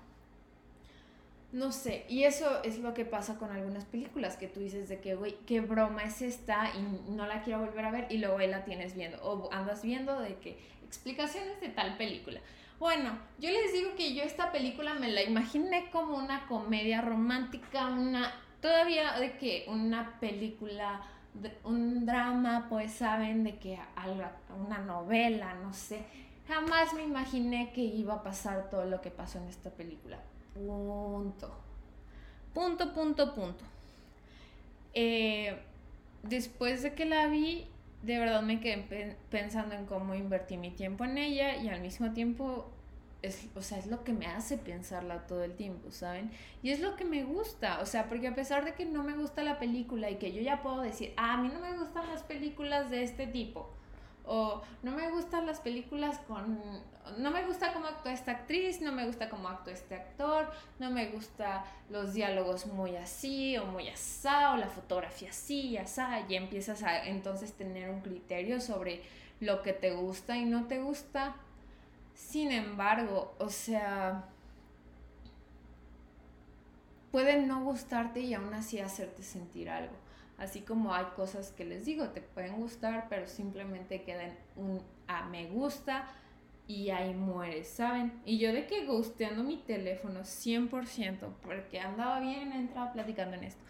no 1.53 1.71
sé, 1.71 2.05
y 2.09 2.25
eso 2.25 2.63
es 2.65 2.79
lo 2.79 2.95
que 2.95 3.05
pasa 3.05 3.39
con 3.39 3.51
algunas 3.53 3.85
películas, 3.85 4.37
que 4.37 4.49
tú 4.49 4.61
dices 4.61 4.89
de 4.89 5.01
que, 5.01 5.15
güey, 5.15 5.37
qué 5.47 5.61
broma 5.61 6.03
es 6.03 6.21
esta 6.21 6.71
y 6.75 7.13
no 7.13 7.27
la 7.27 7.43
quiero 7.43 7.61
volver 7.61 7.85
a 7.85 7.91
ver 7.91 8.07
y 8.11 8.19
luego 8.19 8.39
ahí 8.39 8.49
la 8.49 8.65
tienes 8.65 8.95
viendo, 8.95 9.23
o 9.23 9.53
andas 9.53 9.83
viendo 9.83 10.21
de 10.21 10.37
que 10.37 10.59
explicaciones 10.85 11.61
de 11.61 11.69
tal 11.69 11.97
película. 11.97 12.41
Bueno, 12.79 13.17
yo 13.39 13.51
les 13.51 13.73
digo 13.73 13.95
que 13.97 14.15
yo 14.15 14.25
esta 14.25 14.51
película 14.51 14.95
me 14.95 15.09
la 15.09 15.23
imaginé 15.23 15.91
como 15.91 16.17
una 16.17 16.47
comedia 16.49 17.01
romántica, 17.01 17.87
una 17.87 18.33
todavía 18.61 19.13
de 19.19 19.37
que 19.39 19.65
una 19.69 20.19
película, 20.21 21.03
un 21.65 22.07
drama, 22.07 22.67
pues 22.69 22.93
saben 22.93 23.45
de 23.45 23.59
que 23.59 23.79
una 24.65 24.79
novela, 24.79 25.55
no 25.55 25.73
sé. 25.73 26.05
Jamás 26.47 26.93
me 26.95 27.03
imaginé 27.03 27.73
que 27.73 27.81
iba 27.81 28.15
a 28.15 28.23
pasar 28.23 28.69
todo 28.71 28.85
lo 28.85 29.01
que 29.01 29.11
pasó 29.11 29.39
en 29.39 29.49
esta 29.49 29.71
película. 29.71 30.19
Punto. 30.55 31.51
Punto, 32.53 32.93
punto, 32.93 33.35
punto. 33.35 33.65
Eh, 34.93 35.59
después 36.23 36.83
de 36.83 36.95
que 36.95 37.05
la 37.05 37.27
vi, 37.27 37.67
de 38.03 38.19
verdad 38.19 38.43
me 38.43 38.61
quedé 38.61 39.17
pensando 39.31 39.75
en 39.75 39.87
cómo 39.87 40.15
invertí 40.15 40.57
mi 40.57 40.71
tiempo 40.71 41.05
en 41.05 41.19
ella 41.19 41.57
y 41.57 41.69
al 41.69 41.81
mismo 41.81 42.13
tiempo 42.13 42.71
es, 43.27 43.49
o 43.55 43.63
sea, 43.63 43.79
es 43.79 43.87
lo 43.87 44.05
que 44.05 44.13
me 44.13 44.27
hace 44.27 44.59
pensarla 44.59 45.27
todo 45.27 45.45
el 45.45 45.55
tiempo, 45.55 45.91
¿saben? 45.91 46.31
Y 46.63 46.71
es 46.71 46.81
lo 46.81 46.97
que 46.97 47.05
me 47.05 47.25
gusta, 47.25 47.81
o 47.81 47.87
sea, 47.87 48.09
porque 48.09 48.29
a 48.29 48.35
pesar 48.35 48.65
de 48.65 48.75
que 48.75 48.85
no 48.85 49.03
me 49.03 49.15
gusta 49.15 49.43
la 49.43 49.59
película 49.59 50.11
y 50.11 50.17
que 50.17 50.33
yo 50.33 50.43
ya 50.43 50.63
puedo 50.63 50.81
decir, 50.81 51.15
ah, 51.17 51.35
a 51.35 51.37
mí 51.39 51.49
no 51.49 51.61
me 51.61 51.77
gustan 51.77 52.09
las 52.09 52.23
películas 52.23 52.91
de 52.91 53.03
este 53.03 53.27
tipo, 53.27 53.71
o 54.27 54.63
no 54.83 54.93
me 54.93 55.11
gustan 55.11 55.47
las 55.47 55.61
películas 55.61 56.19
con... 56.27 56.59
No 57.19 57.31
me 57.31 57.45
gusta 57.45 57.75
cómo 57.75 57.87
actúa 57.87 58.15
esta 58.15 58.33
actriz, 58.33 58.81
no 58.81 58.91
me 58.91 59.05
gusta 59.07 59.29
cómo 59.29 59.49
actúa 59.49 59.75
este 59.75 59.95
actor, 59.95 60.51
no 60.79 60.91
me 60.91 61.11
gusta 61.11 61.67
los 61.91 62.15
diálogos 62.15 62.67
muy 62.67 62.97
así 62.97 63.59
o 63.59 63.67
muy 63.67 63.89
asá, 63.89 64.53
o 64.53 64.57
la 64.57 64.69
fotografía 64.69 65.29
así 65.29 65.69
y 65.69 65.77
asá, 65.77 66.21
y 66.27 66.35
empiezas 66.35 66.83
a 66.83 67.05
entonces 67.05 67.53
tener 67.53 67.91
un 67.91 68.01
criterio 68.01 68.59
sobre 68.59 69.03
lo 69.41 69.61
que 69.61 69.75
te 69.75 69.91
gusta 69.93 70.39
y 70.39 70.47
no 70.47 70.67
te 70.67 70.79
gusta. 70.79 71.37
Sin 72.15 72.53
embargo, 72.53 73.35
o 73.39 73.51
sea, 73.51 74.29
puede 77.11 77.43
no 77.43 77.63
gustarte 77.65 78.21
y 78.21 78.35
aún 78.35 78.55
así 78.55 78.81
hacerte 78.81 79.23
sentir 79.23 79.69
algo. 79.69 79.95
Así 80.39 80.63
como 80.63 80.95
hay 80.95 81.07
cosas 81.17 81.53
que 81.53 81.65
les 81.65 81.85
digo, 81.85 82.09
te 82.09 82.21
pueden 82.21 82.57
gustar, 82.57 83.07
pero 83.09 83.27
simplemente 83.27 84.03
quedan 84.03 84.37
un 84.57 84.81
a 85.07 85.19
ah, 85.19 85.25
me 85.27 85.47
gusta 85.47 86.07
y 86.67 86.91
ahí 86.91 87.15
mueres, 87.15 87.69
¿saben? 87.69 88.21
Y 88.25 88.39
yo 88.39 88.53
de 88.53 88.67
que 88.67 88.87
gusteando 88.87 89.45
mi 89.45 89.59
teléfono 89.59 90.21
100%, 90.21 91.29
porque 91.43 91.79
andaba 91.79 92.21
bien 92.21 92.53
entraba 92.53 92.93
platicando 92.93 93.37
en 93.37 93.45
esto. 93.45 93.63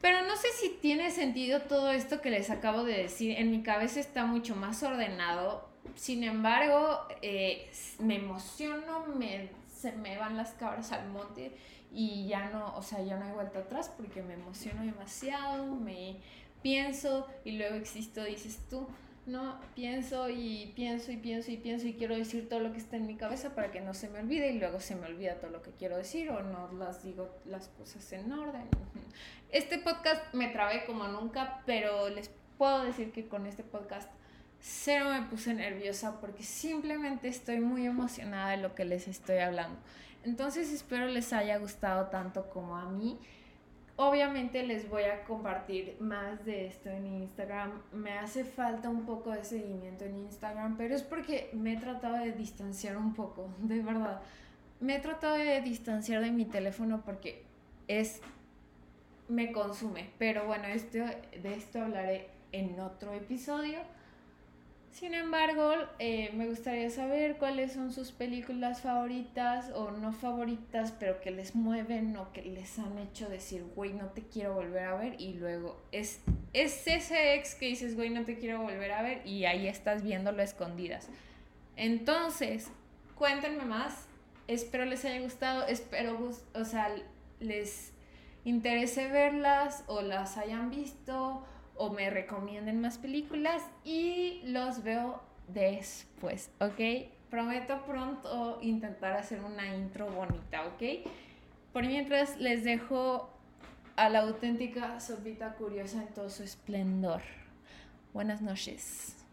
Pero 0.00 0.22
no 0.26 0.36
sé 0.36 0.48
si 0.60 0.68
tiene 0.80 1.10
sentido 1.10 1.62
todo 1.62 1.90
esto 1.90 2.20
que 2.20 2.30
les 2.30 2.50
acabo 2.50 2.84
de 2.84 2.98
decir. 2.98 3.38
En 3.38 3.50
mi 3.50 3.62
cabeza 3.62 3.98
está 3.98 4.26
mucho 4.26 4.54
más 4.54 4.82
ordenado. 4.82 5.65
Sin 5.94 6.24
embargo, 6.24 7.06
eh, 7.22 7.70
me 7.98 8.16
emociono, 8.16 9.06
me, 9.16 9.50
se 9.74 9.92
me 9.92 10.18
van 10.18 10.36
las 10.36 10.52
cabras 10.52 10.92
al 10.92 11.08
monte 11.08 11.56
y 11.92 12.26
ya 12.26 12.50
no, 12.50 12.74
o 12.76 12.82
sea, 12.82 13.02
ya 13.02 13.16
no 13.16 13.24
hay 13.24 13.32
vuelta 13.32 13.60
atrás 13.60 13.90
porque 13.96 14.22
me 14.22 14.34
emociono 14.34 14.82
demasiado, 14.82 15.74
me 15.74 16.16
pienso 16.62 17.26
y 17.44 17.52
luego 17.52 17.76
existo, 17.76 18.24
dices 18.24 18.58
tú, 18.68 18.86
no, 19.26 19.58
pienso 19.74 20.30
y 20.30 20.72
pienso 20.76 21.10
y 21.10 21.16
pienso 21.16 21.50
y 21.50 21.56
pienso 21.56 21.88
y 21.88 21.94
quiero 21.94 22.16
decir 22.16 22.48
todo 22.48 22.60
lo 22.60 22.72
que 22.72 22.78
está 22.78 22.96
en 22.96 23.06
mi 23.06 23.16
cabeza 23.16 23.54
para 23.54 23.72
que 23.72 23.80
no 23.80 23.92
se 23.92 24.08
me 24.08 24.20
olvide 24.20 24.52
y 24.52 24.58
luego 24.58 24.78
se 24.78 24.94
me 24.94 25.06
olvida 25.06 25.40
todo 25.40 25.50
lo 25.50 25.62
que 25.62 25.72
quiero 25.72 25.96
decir 25.96 26.30
o 26.30 26.42
no 26.42 26.70
las 26.72 27.02
digo 27.02 27.28
las 27.44 27.68
cosas 27.68 28.12
en 28.12 28.32
orden. 28.32 28.68
Este 29.50 29.78
podcast 29.78 30.34
me 30.34 30.48
trabé 30.48 30.84
como 30.86 31.08
nunca, 31.08 31.62
pero 31.66 32.08
les 32.08 32.30
puedo 32.58 32.84
decir 32.84 33.12
que 33.12 33.26
con 33.28 33.46
este 33.46 33.62
podcast 33.62 34.10
cero 34.66 35.10
me 35.10 35.22
puse 35.22 35.54
nerviosa 35.54 36.20
porque 36.20 36.42
simplemente 36.42 37.28
estoy 37.28 37.60
muy 37.60 37.86
emocionada 37.86 38.50
de 38.50 38.56
lo 38.56 38.74
que 38.74 38.84
les 38.84 39.06
estoy 39.06 39.38
hablando. 39.38 39.78
Entonces 40.24 40.72
espero 40.72 41.06
les 41.06 41.32
haya 41.32 41.56
gustado 41.58 42.06
tanto 42.06 42.50
como 42.50 42.76
a 42.76 42.90
mí. 42.90 43.16
Obviamente 43.94 44.64
les 44.64 44.90
voy 44.90 45.04
a 45.04 45.22
compartir 45.22 45.96
más 46.00 46.44
de 46.44 46.66
esto 46.66 46.90
en 46.90 47.06
Instagram. 47.06 47.80
Me 47.92 48.18
hace 48.18 48.44
falta 48.44 48.88
un 48.88 49.06
poco 49.06 49.30
de 49.30 49.44
seguimiento 49.44 50.04
en 50.04 50.16
Instagram, 50.16 50.76
pero 50.76 50.96
es 50.96 51.02
porque 51.02 51.48
me 51.52 51.74
he 51.74 51.76
tratado 51.76 52.16
de 52.16 52.32
distanciar 52.32 52.96
un 52.96 53.14
poco, 53.14 53.48
de 53.60 53.80
verdad. 53.80 54.20
Me 54.80 54.96
he 54.96 54.98
tratado 54.98 55.36
de 55.36 55.60
distanciar 55.60 56.22
de 56.22 56.32
mi 56.32 56.44
teléfono 56.44 57.02
porque 57.04 57.44
es 57.86 58.20
me 59.28 59.52
consume. 59.52 60.10
Pero 60.18 60.44
bueno, 60.46 60.64
esto, 60.66 60.98
de 60.98 61.54
esto 61.54 61.82
hablaré 61.82 62.30
en 62.50 62.80
otro 62.80 63.12
episodio. 63.12 63.78
Sin 64.96 65.12
embargo, 65.12 65.74
eh, 65.98 66.30
me 66.32 66.48
gustaría 66.48 66.88
saber 66.88 67.36
cuáles 67.36 67.74
son 67.74 67.92
sus 67.92 68.12
películas 68.12 68.80
favoritas 68.80 69.70
o 69.74 69.90
no 69.90 70.14
favoritas, 70.14 70.90
pero 70.98 71.20
que 71.20 71.30
les 71.30 71.54
mueven 71.54 72.16
o 72.16 72.32
que 72.32 72.40
les 72.40 72.78
han 72.78 72.96
hecho 72.96 73.28
decir, 73.28 73.62
güey, 73.74 73.92
no 73.92 74.06
te 74.06 74.22
quiero 74.22 74.54
volver 74.54 74.84
a 74.84 74.94
ver. 74.94 75.20
Y 75.20 75.34
luego 75.34 75.78
es, 75.92 76.22
es 76.54 76.86
ese 76.86 77.34
ex 77.34 77.56
que 77.56 77.66
dices, 77.66 77.94
güey, 77.94 78.08
no 78.08 78.24
te 78.24 78.38
quiero 78.38 78.62
volver 78.62 78.90
a 78.92 79.02
ver. 79.02 79.20
Y 79.26 79.44
ahí 79.44 79.68
estás 79.68 80.02
viéndolo 80.02 80.42
escondidas. 80.42 81.10
Entonces, 81.76 82.70
cuéntenme 83.16 83.66
más. 83.66 84.06
Espero 84.48 84.86
les 84.86 85.04
haya 85.04 85.20
gustado. 85.20 85.66
Espero, 85.66 86.30
o 86.54 86.64
sea, 86.64 86.90
les 87.38 87.92
interese 88.46 89.08
verlas 89.08 89.84
o 89.88 90.00
las 90.00 90.38
hayan 90.38 90.70
visto 90.70 91.44
o 91.76 91.90
me 91.90 92.10
recomienden 92.10 92.80
más 92.80 92.98
películas 92.98 93.62
y 93.84 94.42
los 94.44 94.82
veo 94.82 95.22
después, 95.48 96.50
¿ok? 96.60 97.10
Prometo 97.30 97.84
pronto 97.84 98.58
intentar 98.62 99.14
hacer 99.14 99.40
una 99.40 99.74
intro 99.74 100.10
bonita, 100.10 100.66
¿ok? 100.66 101.10
Por 101.72 101.84
mientras 101.86 102.38
les 102.38 102.64
dejo 102.64 103.30
a 103.96 104.08
la 104.08 104.20
auténtica 104.20 105.00
sopita 105.00 105.54
curiosa 105.54 106.02
en 106.02 106.08
todo 106.08 106.30
su 106.30 106.42
esplendor. 106.42 107.22
Buenas 108.12 108.40
noches. 108.42 109.25